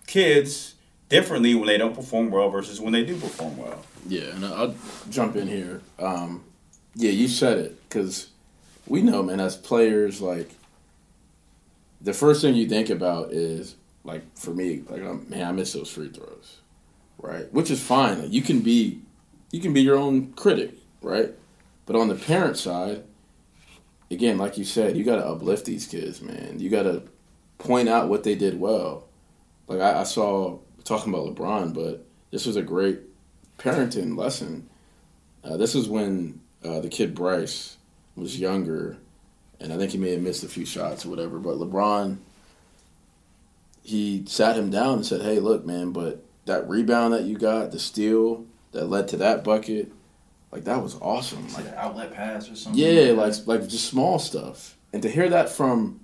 [0.07, 0.75] kids
[1.10, 3.84] differently when they don't perform well versus when they do perform well.
[4.08, 4.76] Yeah, and I'll
[5.10, 5.82] jump in here.
[5.99, 6.43] Um,
[6.95, 8.30] yeah, you said it because
[8.88, 10.49] we know, man, as players, like
[12.01, 15.74] the first thing you think about is like for me, like um, man, I miss
[15.74, 16.58] those free throws,
[17.18, 17.51] right?
[17.54, 18.22] Which is fine.
[18.22, 19.01] Like, you can be,
[19.51, 21.32] you can be your own critic, right?
[21.86, 23.04] But on the parent side,
[24.12, 26.60] again, like you said, you got to uplift these kids, man.
[26.60, 27.04] You got to
[27.58, 29.06] point out what they did well.
[29.68, 32.99] Like I, I saw talking about LeBron, but this was a great
[33.57, 34.67] parenting lesson.
[35.43, 37.77] Uh, this was when uh, the kid Bryce
[38.15, 38.97] was younger,
[39.59, 41.39] and I think he may have missed a few shots or whatever.
[41.39, 42.17] But LeBron,
[43.84, 47.71] he sat him down and said, "Hey, look, man, but that rebound that you got,
[47.71, 49.91] the steal that led to that bucket,
[50.51, 51.47] like that was awesome.
[51.49, 52.81] Like Like, an outlet pass or something.
[52.81, 55.99] yeah, like like just small stuff, and to hear that from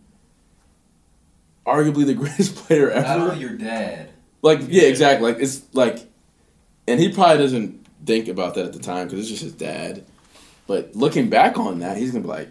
[1.65, 3.07] arguably the greatest player ever.
[3.07, 4.09] Not only your dad.
[4.42, 5.32] Like yeah, exactly.
[5.32, 6.00] Like it's like,
[6.88, 10.06] and he probably doesn't think about that at the time because it's just his dad.
[10.68, 12.50] But looking back on that, he's gonna be like,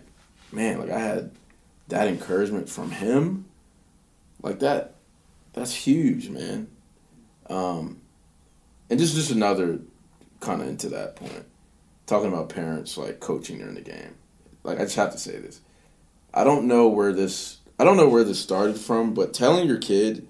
[0.52, 1.30] man, like I had
[1.88, 3.46] that encouragement from him,
[4.42, 4.94] like that.
[5.54, 6.68] That's huge, man.
[7.48, 8.00] Um,
[8.90, 9.80] and just just another
[10.40, 11.46] kind of into that point,
[12.06, 14.14] talking about parents like coaching during the game.
[14.62, 15.60] Like I just have to say this.
[16.34, 17.58] I don't know where this.
[17.78, 20.26] I don't know where this started from, but telling your kid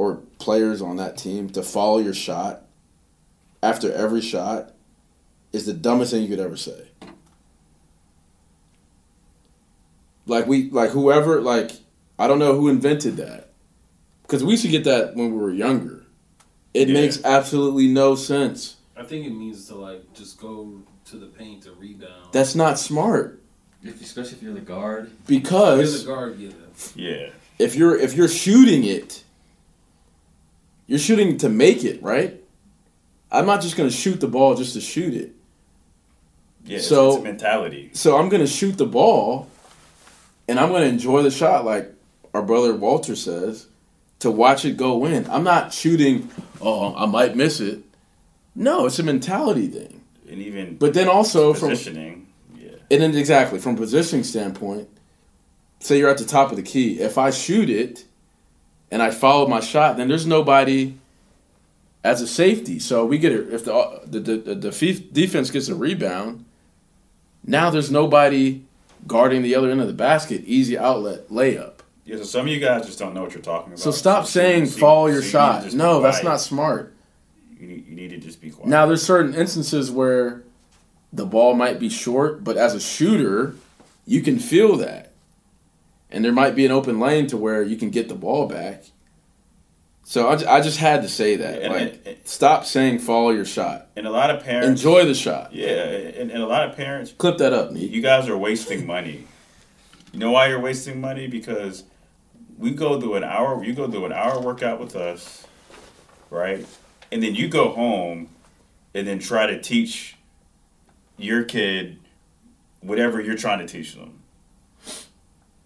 [0.00, 2.62] or players on that team to follow your shot
[3.62, 4.72] after every shot
[5.52, 6.88] is the dumbest thing you could ever say.
[10.26, 11.72] Like we like whoever like
[12.18, 13.50] I don't know who invented that.
[14.26, 16.06] Cuz we should get that when we were younger.
[16.72, 16.94] It Yeah.
[16.94, 18.76] makes absolutely no sense.
[18.96, 20.80] I think it means to like just go
[21.10, 22.32] to the paint to rebound.
[22.32, 23.42] That's not smart
[23.82, 25.10] If, especially if you're the guard.
[25.28, 26.52] You're because the guard, yeah.
[26.94, 27.30] Yeah.
[27.58, 29.24] if you're if you're shooting it
[30.90, 32.42] you're shooting to make it, right?
[33.30, 35.30] I'm not just going to shoot the ball just to shoot it.
[36.64, 36.80] Yeah.
[36.80, 37.90] So- it's a mentality.
[37.92, 39.48] So I'm gonna shoot the ball,
[40.48, 41.90] and I'm gonna enjoy the shot, like
[42.34, 43.66] our brother Walter says,
[44.18, 45.26] to watch it go in.
[45.30, 46.28] I'm not shooting.
[46.60, 47.78] Oh, I might miss it.
[48.54, 50.02] No, it's a mentality thing.
[50.28, 52.26] And even But then also from positioning.
[52.58, 52.72] Yeah.
[52.90, 54.88] and then exactly from positioning standpoint,
[55.78, 57.00] say you're at the top of the key.
[57.00, 58.04] If I shoot it
[58.90, 60.94] and I follow my shot, then there's nobody
[62.02, 62.78] as a safety.
[62.78, 66.44] So we get it if the the the, the defense gets a rebound.
[67.44, 68.62] Now there's nobody
[69.06, 70.42] guarding the other end of the basket.
[70.44, 71.74] Easy outlet layup.
[72.04, 73.78] Yeah, so some of you guys just don't know what you're talking about.
[73.78, 75.72] So stop saying so you- follow so your you shot.
[75.72, 76.94] No, that's not smart.
[77.58, 78.68] You need, you need to just be quiet.
[78.68, 80.42] Now there's certain instances where
[81.12, 83.54] the ball might be short, but as a shooter,
[84.06, 85.09] you can feel that.
[86.12, 88.84] And there might be an open lane to where you can get the ball back.
[90.04, 91.62] So I, I just had to say that.
[91.62, 93.88] And- like, stop saying follow your shot.
[93.96, 95.52] and a lot of parents Enjoy the shot.
[95.52, 97.12] Yeah, and, and a lot of parents.
[97.16, 97.90] Clip that up, Neat.
[97.90, 99.24] You guys are wasting money.
[100.12, 101.28] You know why you're wasting money?
[101.28, 101.84] Because
[102.58, 103.62] we go through an hour.
[103.62, 105.46] You go through an hour workout with us,
[106.28, 106.66] right?
[107.12, 108.28] And then you go home,
[108.94, 110.16] and then try to teach
[111.16, 111.98] your kid
[112.80, 114.19] whatever you're trying to teach them,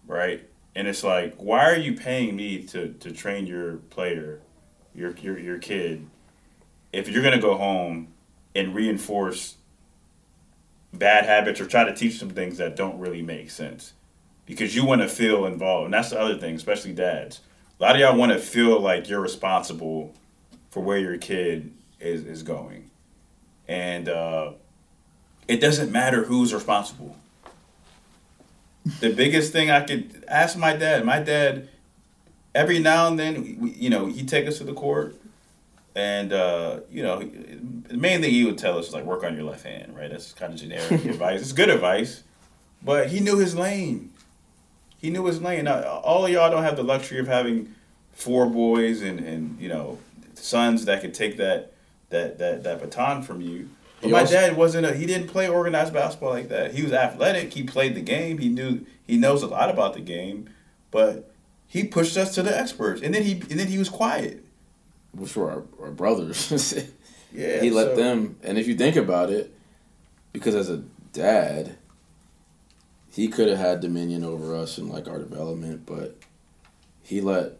[0.07, 0.47] right?
[0.75, 4.41] And it's like, why are you paying me to, to train your player,
[4.93, 6.07] your your your kid,
[6.91, 8.09] if you're gonna go home
[8.53, 9.55] and reinforce
[10.93, 13.93] bad habits or try to teach them things that don't really make sense?
[14.45, 17.41] Because you want to feel involved and that's the other thing especially dads.
[17.79, 20.13] A lot of y'all want to feel like you're responsible
[20.69, 22.89] for where your kid is, is going.
[23.67, 24.51] And uh,
[25.47, 27.17] it doesn't matter who's responsible
[28.99, 31.67] the biggest thing i could ask my dad my dad
[32.53, 35.15] every now and then we, you know he'd take us to the court
[35.95, 39.33] and uh, you know, the main thing he would tell us is like work on
[39.33, 40.11] your left hand, right?
[40.11, 41.41] That's kind of generic advice.
[41.41, 42.23] It's good advice,
[42.83, 44.11] but he knew his lane.
[44.97, 45.65] He knew his lane.
[45.65, 47.73] Now, all of y'all don't have the luxury of having
[48.11, 49.97] four boys and, and you know
[50.33, 51.71] sons that could take that
[52.09, 53.69] that that that baton from you.
[54.01, 56.73] But my dad wasn't a he didn't play organized basketball like that.
[56.73, 57.53] He was athletic.
[57.53, 58.37] He played the game.
[58.37, 60.49] He knew he knows a lot about the game,
[60.91, 61.31] but
[61.67, 64.43] he pushed us to the experts, and then he and then he was quiet.
[65.13, 66.73] Which were our, our brothers.
[67.35, 68.37] Yeah, he let so- them.
[68.43, 69.53] And if you think about it,
[70.31, 71.75] because as a dad,
[73.11, 76.15] he could have had dominion over us and like our development, but
[77.03, 77.57] he let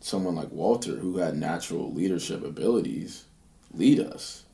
[0.00, 3.24] someone like Walter, who had natural leadership abilities,
[3.72, 4.44] lead us.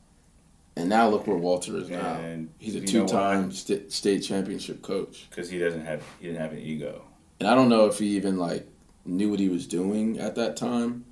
[0.77, 2.15] And now look where Walter is now.
[2.15, 3.07] And He's a you know why?
[3.07, 5.27] two-time st- state championship coach.
[5.29, 7.03] because he doesn't have he didn't have an ego.
[7.39, 8.67] And I don't know if he even like
[9.05, 11.05] knew what he was doing at that time,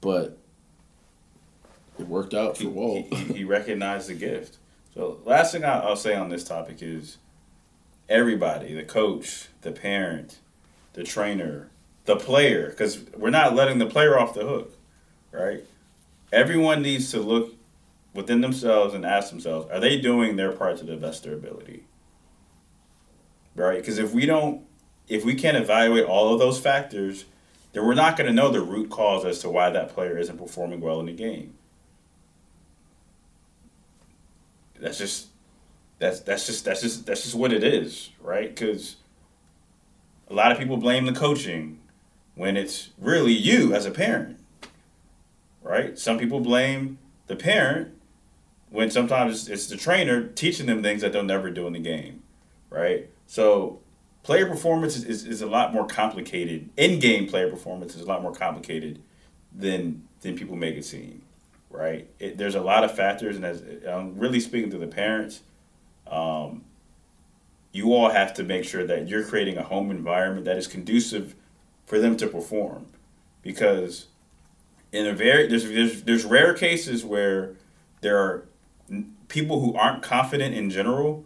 [0.00, 0.38] but
[1.98, 3.06] it worked out for He, Walt.
[3.12, 4.56] he, he recognized the gift.
[4.94, 7.18] So last thing I'll say on this topic is
[8.08, 10.38] everybody, the coach, the parent,
[10.94, 11.70] the trainer,
[12.04, 14.76] the player, because we're not letting the player off the hook,
[15.30, 15.64] right?
[16.32, 17.51] Everyone needs to look
[18.14, 21.38] within themselves and ask themselves, are they doing their part to the best of their
[21.38, 21.84] ability?
[23.54, 23.78] Right?
[23.78, 24.62] Because if we don't,
[25.08, 27.24] if we can't evaluate all of those factors,
[27.72, 30.38] then we're not going to know the root cause as to why that player isn't
[30.38, 31.54] performing well in the game.
[34.78, 35.28] That's just
[35.98, 38.48] that's that's just that's just that's just what it is, right?
[38.48, 38.96] Because
[40.28, 41.78] a lot of people blame the coaching
[42.34, 44.38] when it's really you as a parent,
[45.62, 45.98] right?
[45.98, 46.98] Some people blame
[47.28, 47.94] the parent
[48.72, 52.22] when sometimes it's, the trainer teaching them things that they'll never do in the game,
[52.70, 53.08] right?
[53.26, 53.80] So
[54.22, 56.70] player performance is, is, is a lot more complicated.
[56.76, 59.00] In-game player performance is a lot more complicated
[59.54, 61.22] than than people make it seem,
[61.68, 62.08] right?
[62.18, 65.42] It, there's a lot of factors, and as I'm really speaking to the parents,
[66.06, 66.64] um,
[67.72, 71.34] you all have to make sure that you're creating a home environment that is conducive
[71.84, 72.86] for them to perform,
[73.42, 74.06] because
[74.92, 77.56] in a very there's there's, there's rare cases where
[78.00, 78.46] there are
[79.32, 81.24] people who aren't confident in general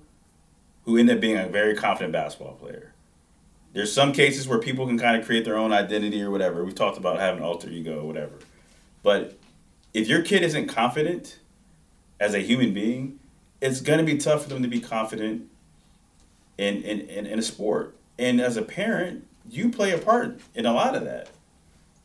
[0.85, 2.93] who end up being a very confident basketball player.
[3.73, 6.65] There's some cases where people can kind of create their own identity or whatever.
[6.65, 8.39] We've talked about having alter ego or whatever.
[9.03, 9.37] But
[9.93, 11.41] if your kid isn't confident
[12.21, 13.19] as a human being,
[13.61, 15.49] it's going to be tough for them to be confident
[16.57, 17.97] in, in, in, in a sport.
[18.21, 21.31] And as a parent, you play a part in a lot of that.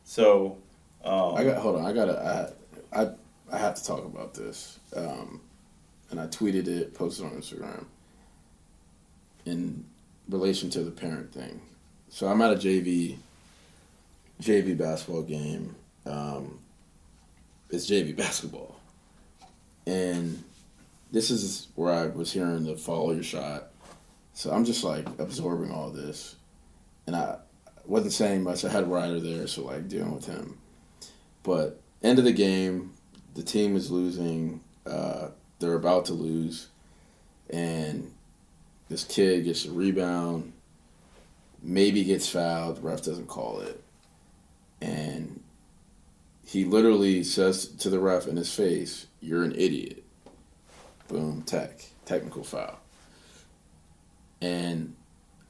[0.02, 0.58] So,
[1.04, 1.86] um, I got hold on.
[1.86, 2.54] I gotta.
[2.92, 3.10] I I,
[3.52, 4.78] I have to talk about this.
[4.94, 5.40] Um,
[6.12, 7.86] and I tweeted it, posted on Instagram.
[9.44, 9.84] In
[10.28, 11.60] relation to the parent thing,
[12.08, 13.16] so I'm at a JV
[14.40, 15.74] JV basketball game.
[16.06, 16.60] Um,
[17.70, 18.76] it's JV basketball,
[19.84, 20.44] and
[21.10, 23.70] this is where I was hearing the follow your shot.
[24.34, 26.36] So I'm just like absorbing all this,
[27.08, 27.38] and I
[27.84, 28.64] wasn't saying much.
[28.64, 30.58] I had Ryder there, so like dealing with him.
[31.42, 32.92] But end of the game,
[33.34, 34.60] the team is losing.
[34.86, 35.28] Uh,
[35.62, 36.68] they're about to lose,
[37.48, 38.12] and
[38.90, 40.52] this kid gets a rebound,
[41.62, 43.82] maybe gets fouled, ref doesn't call it.
[44.82, 45.42] And
[46.44, 50.04] he literally says to the ref in his face, You're an idiot.
[51.08, 52.78] Boom, tech, technical foul.
[54.40, 54.94] And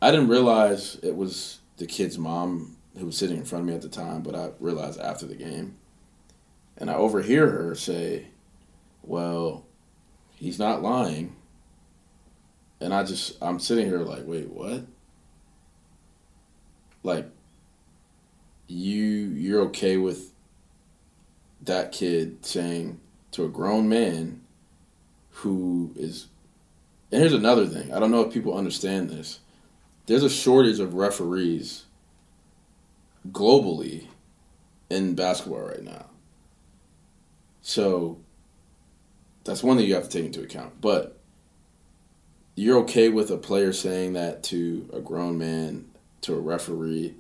[0.00, 3.74] I didn't realize it was the kid's mom who was sitting in front of me
[3.74, 5.76] at the time, but I realized after the game.
[6.76, 8.26] And I overhear her say,
[9.02, 9.64] Well,
[10.42, 11.36] he's not lying.
[12.80, 14.84] And I just, I'm sitting here like, Wait, what?
[17.02, 17.28] Like,
[18.66, 20.32] you, you're okay with
[21.62, 23.00] that kid saying
[23.32, 24.40] to a grown man
[25.30, 26.28] who is
[27.12, 27.92] and here's another thing.
[27.92, 29.40] I don't know if people understand this.
[30.06, 31.84] There's a shortage of referees
[33.30, 34.06] globally
[34.88, 36.06] in basketball right now.
[37.60, 38.18] So
[39.44, 40.80] that's one thing you have to take into account.
[40.80, 41.18] But
[42.54, 45.86] you're okay with a player saying that to a grown man,
[46.22, 47.14] to a referee,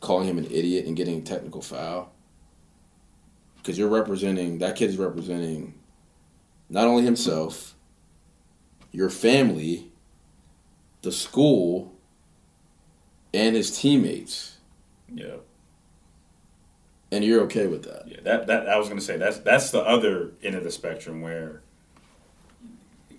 [0.00, 2.12] calling him an idiot and getting a technical foul?
[3.56, 5.74] Because you're representing, that kid's representing
[6.68, 7.74] not only himself,
[8.92, 9.90] your family,
[11.02, 11.94] the school,
[13.34, 14.58] and his teammates.
[15.12, 15.36] Yeah.
[17.10, 18.04] And you're okay with that.
[18.06, 21.22] Yeah, that that I was gonna say that's that's the other end of the spectrum
[21.22, 21.62] where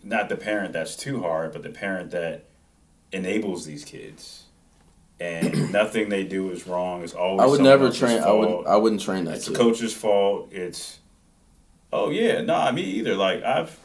[0.04, 2.46] not the parent that's too hard, but the parent that
[3.12, 4.44] enables these kids.
[5.20, 7.04] And nothing they do is wrong.
[7.04, 8.22] It's always I would never train.
[8.22, 8.68] I would.
[8.68, 9.56] I wouldn't train that It's kid.
[9.56, 10.50] the coach's fault.
[10.54, 11.00] It's
[11.92, 13.16] oh yeah, nah, me either.
[13.16, 13.76] Like I've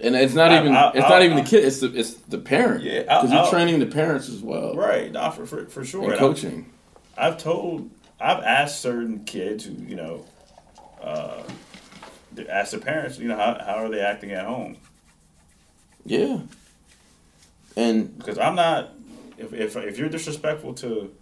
[0.00, 0.74] And it's not I- even.
[0.74, 1.64] I- it's I- not even I- the kid.
[1.64, 1.92] It's the.
[1.94, 2.82] It's the parent.
[2.84, 4.74] Yeah, because you're I- training the parents as well.
[4.74, 6.02] right, nah, for for, for sure.
[6.04, 6.72] And And coaching.
[7.18, 7.90] I've, I've told,
[8.20, 10.24] I've asked certain kids who you know,
[11.02, 11.42] uh,
[12.48, 14.76] ask their parents, you know, how how are they acting at home?
[16.04, 16.40] Yeah.
[17.76, 18.92] And because I'm not
[19.38, 21.12] if, if if you're disrespectful to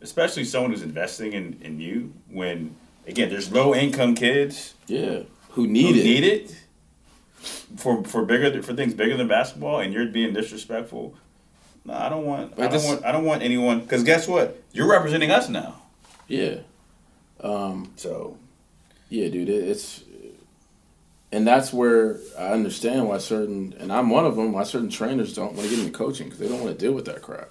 [0.00, 2.76] especially someone who's investing in, in you when
[3.06, 6.04] again there's low income kids yeah who need it.
[6.04, 6.56] need it
[7.76, 11.14] for for bigger for things bigger than basketball and you're being disrespectful
[11.84, 14.62] no I don't want I don't this- want I don't want anyone because guess what
[14.72, 15.80] you're representing us now
[16.28, 16.56] Yeah.
[17.40, 18.38] Um, so.
[19.10, 19.48] Yeah, dude.
[19.50, 20.02] It, it's.
[21.30, 25.34] And that's where I understand why certain, and I'm one of them, why certain trainers
[25.34, 27.50] don't want to get into coaching because they don't want to deal with that crap.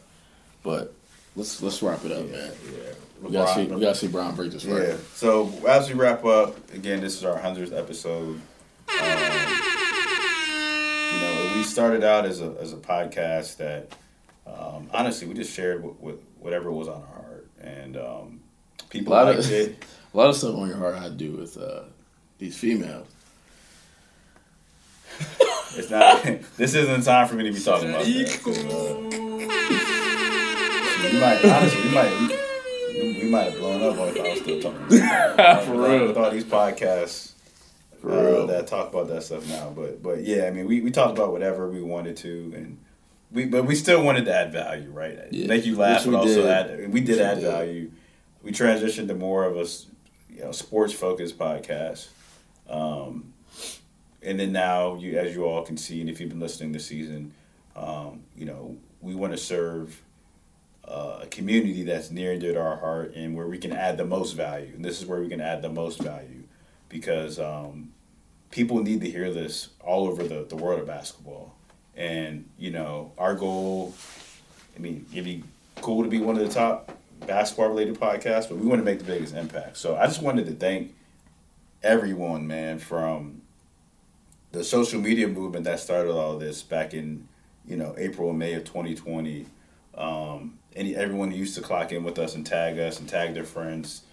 [0.63, 0.93] But
[1.35, 2.51] let's let's wrap it up, man.
[2.65, 2.79] Yeah.
[3.21, 4.87] We gotta see we gotta see Bron break this record.
[4.89, 4.97] Yeah.
[5.13, 8.39] So as we wrap up, again, this is our hundredth episode.
[8.89, 9.19] Um,
[11.13, 13.95] you know, we started out as a as a podcast that
[14.47, 18.39] um, honestly we just shared what, what, whatever was on our heart, and um,
[18.79, 19.83] A people lot liked of it.
[20.13, 21.83] a lot of stuff on your heart had to do with uh,
[22.39, 23.07] these females.
[25.75, 26.23] It's not.
[26.57, 28.39] this isn't time for me to be talking about that.
[28.43, 28.99] 'cause, uh,
[31.11, 32.39] you might honestly, we might.
[32.93, 34.99] We, we might have blown up on if I was still talking.
[34.99, 35.63] About.
[35.63, 36.07] For real.
[36.07, 37.31] With all these podcasts.
[38.07, 39.71] Uh, that talk about that stuff now.
[39.75, 42.77] But but yeah, I mean, we, we talked about whatever we wanted to, and
[43.33, 45.17] we but we still wanted to add value, right?
[45.31, 45.47] Yeah.
[45.47, 46.45] Make you laugh, we but also did.
[46.45, 46.93] add.
[46.93, 47.43] We did Which we add did.
[47.51, 47.91] value.
[48.43, 49.65] We transitioned to more of a
[50.33, 52.07] you know sports focused podcast.
[52.69, 53.33] Um,
[54.21, 56.85] and then now, you as you all can see, and if you've been listening this
[56.85, 57.33] season,
[57.75, 60.01] um, you know we want to serve
[60.87, 63.97] uh, a community that's near and dear to our heart, and where we can add
[63.97, 64.71] the most value.
[64.75, 66.43] And this is where we can add the most value,
[66.87, 67.91] because um,
[68.51, 71.55] people need to hear this all over the, the world of basketball.
[71.95, 73.93] And you know, our goal.
[74.75, 75.43] I mean, it'd be
[75.81, 78.99] cool to be one of the top basketball related podcasts, but we want to make
[78.99, 79.77] the biggest impact.
[79.77, 80.93] So I just wanted to thank
[81.83, 83.41] everyone, man, from
[84.51, 87.27] the social media movement that started all this back in,
[87.67, 89.45] you know, April and May of 2020.
[89.95, 93.33] Um, any everyone who used to clock in with us and tag us and tag
[93.33, 94.03] their friends,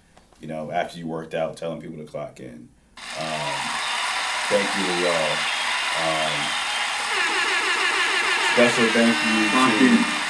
[0.40, 2.68] you know, after you worked out, telling people to clock in.
[3.18, 3.54] Um,
[4.48, 5.36] thank you to y'all.
[6.02, 6.69] Um,
[8.52, 9.42] special thank you
[9.78, 10.20] to.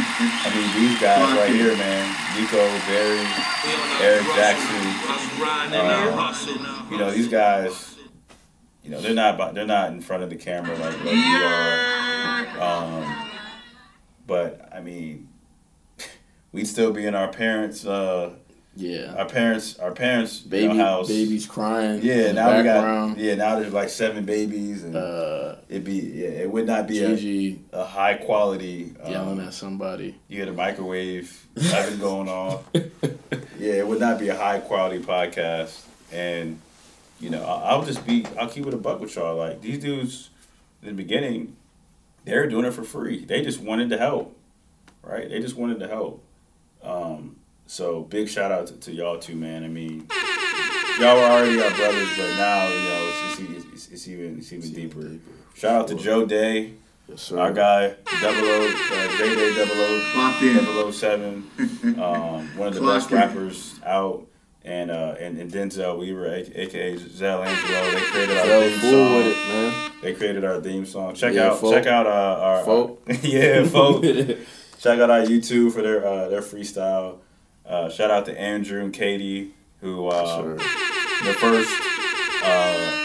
[0.00, 2.04] I mean, these guys right here, man.
[2.36, 3.24] Nico, Barry,
[4.04, 4.84] Eric Jackson.
[5.74, 7.96] Um, you know, these guys,
[8.84, 12.60] you know, they're not they're not in front of the camera like, like we are.
[12.60, 13.30] Um,
[14.26, 15.28] but I mean,
[16.52, 18.34] we'd still be in our parents' uh,
[18.80, 19.14] Yeah.
[19.18, 21.08] our parents our parents you Baby know, house.
[21.08, 22.00] babies crying.
[22.02, 26.28] Yeah, now we got yeah now there's like seven babies and Uh, it'd be yeah
[26.28, 30.14] it would not be Gigi a, a high quality um, yelling at somebody.
[30.28, 32.62] you had a microwave oven going on.
[33.58, 35.82] Yeah, it would not be a high quality podcast.
[36.12, 36.60] And,
[37.20, 39.36] you know, I- I'll just be, I'll keep it a buck with y'all.
[39.36, 40.30] Like, these dudes,
[40.80, 41.56] in the beginning,
[42.24, 43.24] they were doing it for free.
[43.24, 44.36] They just wanted to help.
[45.02, 45.28] right?
[45.28, 46.22] They just wanted to help.
[46.84, 47.34] Um,
[47.68, 49.62] so big shout out to, to y'all too, man.
[49.62, 50.08] I mean,
[50.98, 54.52] y'all were already our brothers, but now you know it's, it's, it's, it's even it's
[54.52, 55.18] even deeper.
[55.54, 56.72] Shout out to Joe Day,
[57.36, 61.50] our guy, double O, uh, J Day double O, double O seven,
[62.00, 63.16] um, one of the best Clock in.
[63.18, 64.24] rappers out.
[64.64, 69.14] And, uh, and and Denzel Weaver, aka Zell Angelo, they created our Zell theme song.
[69.16, 69.92] with it, man.
[70.02, 71.14] They created our theme song.
[71.14, 71.72] Check Yeah, out folk.
[71.72, 72.10] check out uh,
[72.42, 73.02] our Folk.
[73.22, 74.02] yeah folk.
[74.78, 77.18] Check out our YouTube for their uh, their freestyle.
[77.68, 81.70] Uh, shout out to Andrew and Katie who uh, the first
[82.42, 82.46] uh,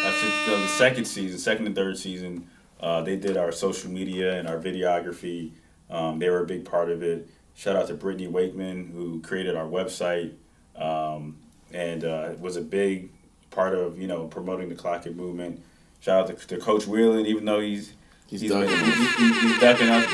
[0.06, 0.12] I
[0.46, 2.48] should, the second season, second and third season,
[2.80, 5.52] uh, they did our social media and our videography.
[5.90, 7.30] Um, they were a big part of it.
[7.56, 10.34] Shout out to Brittany Wakeman who created our website
[10.76, 11.38] um,
[11.72, 13.10] and uh, was a big
[13.52, 15.62] part of you know promoting the clock it movement.
[16.00, 17.94] Shout out to, to Coach Wheelan, even though he's
[18.28, 18.96] He's he's, ducking been- us.
[18.98, 20.08] he's, he's- he's ducking us.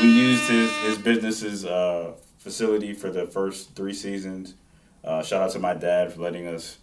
[0.00, 2.12] We used his his business's uh,
[2.44, 4.54] facility for the first three seasons.
[5.02, 6.78] Uh, shout out to my dad for letting us,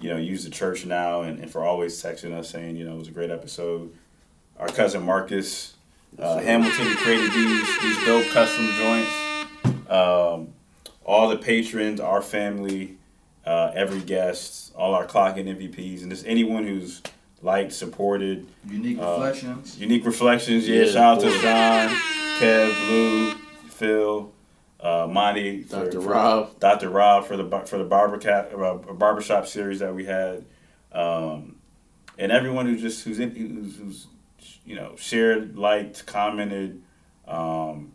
[0.00, 2.94] you know, use the church now and, and for always texting us saying, you know,
[2.96, 3.94] it was a great episode.
[4.58, 5.76] Our cousin Marcus
[6.18, 9.10] uh, Hamilton created these these dope custom joints.
[9.88, 10.48] Um,
[11.04, 12.96] all the patrons, our family,
[13.44, 17.02] uh, every guest, all our clocking MVPs, and just anyone who's
[17.42, 18.46] liked, supported.
[18.68, 19.78] Unique uh, Reflections.
[19.78, 20.82] Unique Reflections, yeah.
[20.82, 21.36] Yeah, shout out to boy.
[21.38, 21.88] Sean,
[22.40, 23.34] Kev, Lou,
[23.68, 24.32] Phil,
[24.80, 26.00] uh, Monty, for- Dr.
[26.00, 26.60] for- Rob.
[26.60, 26.90] Dr.
[26.90, 30.44] Rob for the for the barber cat, uh, barbershop series that we had,
[30.92, 31.56] um,
[32.18, 34.06] and everyone who just who's in, who's, who's
[34.64, 36.82] you know shared, liked, commented,
[37.26, 37.92] um,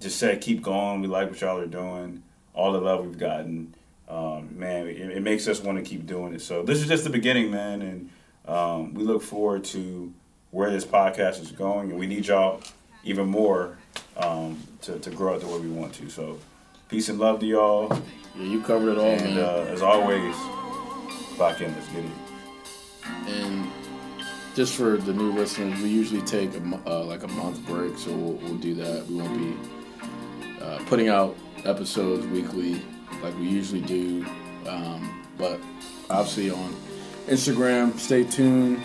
[0.00, 1.00] just said keep going.
[1.00, 2.22] We like what y'all are doing.
[2.52, 3.74] All the love we've gotten,
[4.08, 6.40] um, man, it, it makes us want to keep doing it.
[6.40, 8.10] So this is just the beginning, man, and
[8.46, 10.12] um, we look forward to
[10.52, 12.60] where this podcast is going, and we need y'all
[13.02, 13.76] even more
[14.16, 16.08] um, to, to grow it to where we want to.
[16.08, 16.38] So
[16.88, 17.88] peace and love to y'all.
[18.36, 19.38] Yeah, you covered it all, and, man.
[19.38, 20.34] Uh, as always,
[21.36, 21.72] clock in.
[21.74, 22.10] Let's get it.
[23.26, 23.66] And
[24.54, 28.12] just for the new listeners, we usually take a, uh, like a month break, so
[28.12, 29.06] we'll, we'll do that.
[29.08, 32.82] We won't be uh, putting out episodes weekly
[33.22, 34.24] like we usually do,
[34.66, 35.60] um, but
[36.10, 36.74] obviously on
[37.26, 38.80] Instagram, stay tuned.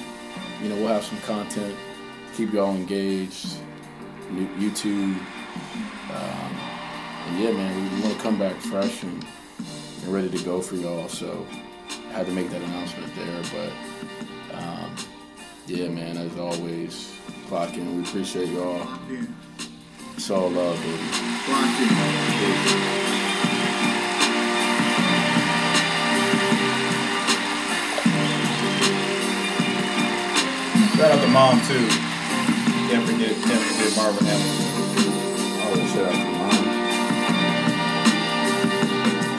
[0.62, 1.76] You know, we'll have some content,
[2.36, 3.58] keep y'all engaged.
[4.32, 5.18] New- YouTube,
[6.12, 6.52] um,
[7.28, 9.26] and yeah, man, we, want to come back fresh and,
[10.04, 11.08] and ready to go for y'all.
[11.10, 11.46] So
[12.10, 14.96] I had to make that announcement there, but um,
[15.68, 17.16] yeah, man, as always,
[17.48, 17.98] clock in.
[17.98, 18.88] We appreciate y'all.
[20.16, 20.98] It's all love, baby.
[30.98, 32.09] Shout out to mom too.
[32.90, 34.66] Can't forget, can't forget Marvin Hamilton.
[35.62, 36.64] Oh, shout out to mom.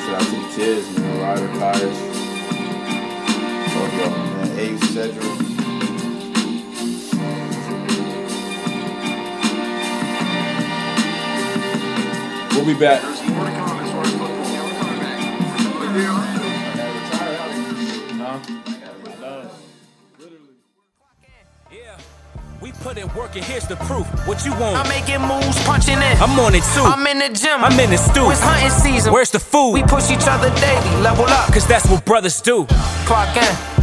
[0.07, 1.15] Shout out to the kids, man.
[1.21, 1.99] Ryder, Kaius.
[3.75, 4.51] Love y'all, man.
[4.57, 5.25] Abe Cedric.
[12.55, 13.01] We'll be back.
[22.81, 24.07] Put in work and here's the proof.
[24.27, 24.77] What you want?
[24.77, 26.17] I'm making moves, punching in.
[26.19, 26.83] I'm on it too.
[26.83, 27.63] I'm in the gym.
[27.63, 28.31] I'm in the stew.
[28.31, 29.13] It's hunting season.
[29.13, 29.73] Where's the food?
[29.73, 31.53] We push each other daily, level up.
[31.53, 32.67] Cause that's what brothers do.
[33.07, 33.80] Clock in.